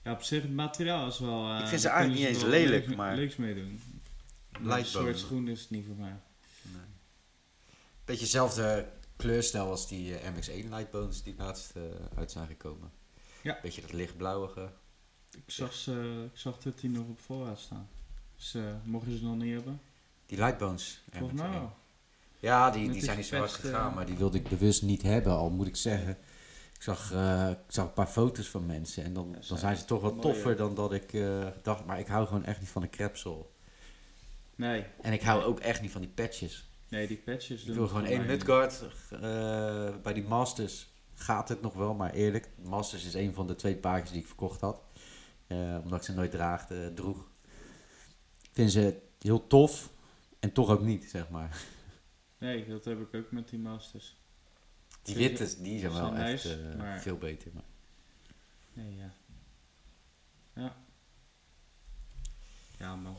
[0.03, 1.49] Ja, op zich, het materiaal is wel...
[1.53, 3.81] eh, Ik vind ze eigenlijk niet eens lelijk, leuks- maar- Leuks mee doen.
[4.59, 6.15] Maar Een soort schoen is het niet voor mij.
[8.05, 11.81] Beetje dezelfde kleurstijl als die eh, MX-1 Lightbones die laatst eh,
[12.17, 12.91] uit zijn gekomen.
[13.41, 13.57] Ja.
[13.61, 14.69] Beetje dat lichtblauwige.
[15.31, 17.89] Ik zag, ze, ik zag dat die nog op voorraad staan.
[18.35, 19.81] Dus eh, mochten ze nog niet hebben.
[20.25, 21.01] Die Lightbones.
[21.11, 21.51] Volgens mij MX-1.
[21.53, 21.73] wel.
[22.39, 25.01] Ja, die, die zijn niet zo hard gegaan, eh, maar die wilde ik bewust niet
[25.01, 26.17] hebben, al moet ik zeggen.
[26.81, 29.77] Ik zag, eh, ik zag een paar foto's van mensen en dan, Ja, dan zijn
[29.77, 31.85] ze toch wat mooi, toffer dan dat ik eh, dacht.
[31.85, 33.51] Maar ik hou gewoon echt niet van de crepsel.
[34.55, 36.69] Nee, En ik hou ook echt niet van die patches.
[36.89, 38.83] nee, die patches Ik wil gewoon één mij mudguard.
[39.11, 42.49] eh bij die Masters gaat het nog wel, maar eerlijk.
[42.63, 44.81] Masters is een van de twee paardjes die ik verkocht had.
[45.83, 47.27] Omdat ik ze nooit draagde, droeg.
[48.41, 49.89] Ik vind ze heel tof
[50.39, 51.57] en toch ook niet, zeg maar.
[52.37, 54.20] Nee, dat heb ik ook met die masters.
[55.01, 57.51] Die witte, die zijn wel zijn echt eh, maar- veel beter.
[57.53, 57.63] Maar.
[58.73, 59.13] Nee, ja.
[60.55, 60.75] Ja.
[62.77, 63.17] Ja, man.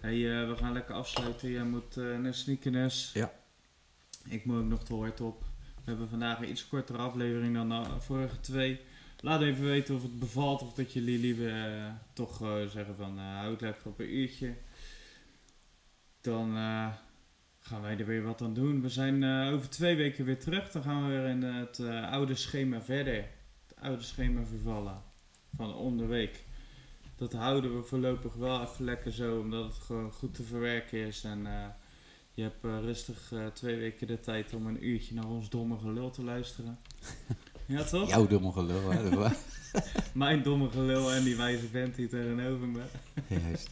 [0.00, 1.50] Hey, eh, we gaan lekker afsluiten.
[1.50, 3.10] Jij moet eh naar Sneakernes.
[3.14, 3.32] Ja.
[4.28, 5.40] Ik moet ook nog te hard op.
[5.74, 8.80] We hebben vandaag een iets kortere aflevering dan de vorige twee.
[9.20, 11.52] Laat even weten of het bevalt of dat jullie liever
[12.12, 12.36] toch
[12.68, 14.54] zeggen van houd lekker op een uurtje.
[16.20, 16.56] Dan
[17.66, 18.82] gaan wij er weer wat aan doen.
[18.82, 20.70] We zijn eh, over twee weken weer terug.
[20.70, 23.28] Dan gaan we weer in het eh, oude schema verder.
[23.66, 25.02] Het oude schema vervallen
[25.56, 26.44] van om de week.
[27.16, 31.24] Dat houden we voorlopig wel even lekker zo, omdat het gewoon goed te verwerken is.
[31.24, 31.66] En eh,
[32.30, 35.78] je hebt eh, rustig eh, twee weken de tijd om een uurtje naar ons domme
[35.78, 36.78] gelul te luisteren.
[37.66, 38.08] Ja, toch?
[38.08, 39.28] Jouw domme gelul, hè?
[40.14, 42.82] Mijn domme gelul en die wijze vent die tegenover me.
[43.26, 43.70] Juist.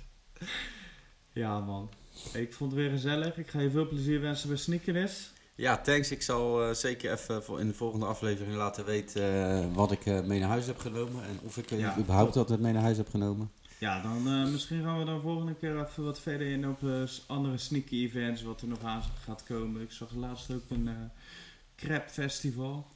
[1.33, 1.91] Ja, man.
[2.33, 3.37] Ik vond het weer gezellig.
[3.39, 5.33] Ik ga je veel plezier wensen bij Sneakernis.
[5.55, 6.11] Ja, thanks.
[6.11, 10.21] Ik zal eh, zeker even in de volgende aflevering laten weten eh, wat ik eh,
[10.21, 11.25] mee naar huis heb genomen.
[11.25, 13.51] En of ik Ja, überhaupt dat mee naar huis heb genomen.
[13.79, 16.79] Ja, dan misschien gaan we dan volgende keer even wat verder in op
[17.27, 19.83] andere sneaky events, wat er nog aan gaat komen.
[19.83, 20.89] Ik zag laatst ook een
[21.77, 22.87] crap festival.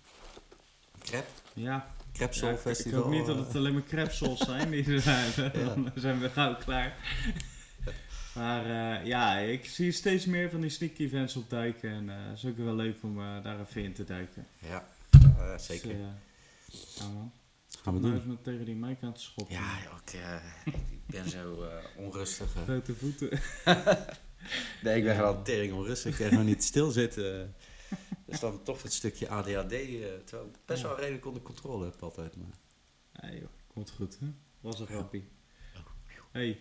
[0.99, 1.27] Crep?
[1.55, 2.99] Ja, ik- Festival.
[2.99, 5.33] Ik hoop niet dat het alleen maar crap souls zijn die er zijn.
[5.53, 6.97] Dan zijn we gauw klaar.
[8.37, 8.65] Maar
[9.01, 11.91] eh, ja, ik zie steeds meer van die sneaky events opduiken.
[11.91, 14.47] En eh het is ook wel leuk om eh, daar even in te duiken.
[14.59, 15.89] Ja, eh, zeker.
[15.89, 17.33] Dus, eh, ja man.
[17.83, 18.23] Gaan we doen.
[18.27, 19.55] met tegen die mic aan te schoppen.
[19.55, 20.35] Ja, ik, eh,
[20.75, 22.55] ik ben zo eh, Onrustig.
[22.57, 22.63] eh.
[22.63, 23.29] Grote voeten.
[24.83, 25.19] Nee, ik ben Ja.
[25.21, 26.13] gewoon tering onrustig.
[26.13, 27.55] Ik kan gewoon niet stilzitten.
[28.27, 29.89] Dus dan toch het stukje ADHD, eh,
[30.25, 30.89] terwijl ik best Ja.
[30.89, 32.37] wel redelijk onder controle heb altijd.
[32.37, 32.51] Maar...
[33.31, 34.27] Ja joh, komt goed hè.
[34.61, 35.29] Was een grappie.
[36.33, 36.59] Hey,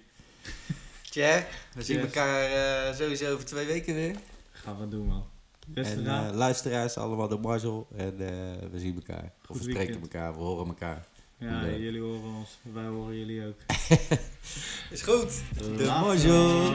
[1.16, 4.16] Cher, we zien elkaar eh, sowieso over twee weken weer.
[4.52, 5.24] Gaan we doen, man.
[5.68, 7.86] Beste en, eh, luisteraars, allemaal de Marshall.
[7.96, 9.32] En eh, we zien elkaar.
[9.48, 11.06] Of we spreken elkaar, we horen elkaar.
[11.38, 12.58] Ja, jullie horen ons.
[12.62, 13.60] Wij horen jullie ook.
[14.92, 15.42] Is goed.
[15.78, 16.74] De Marcel.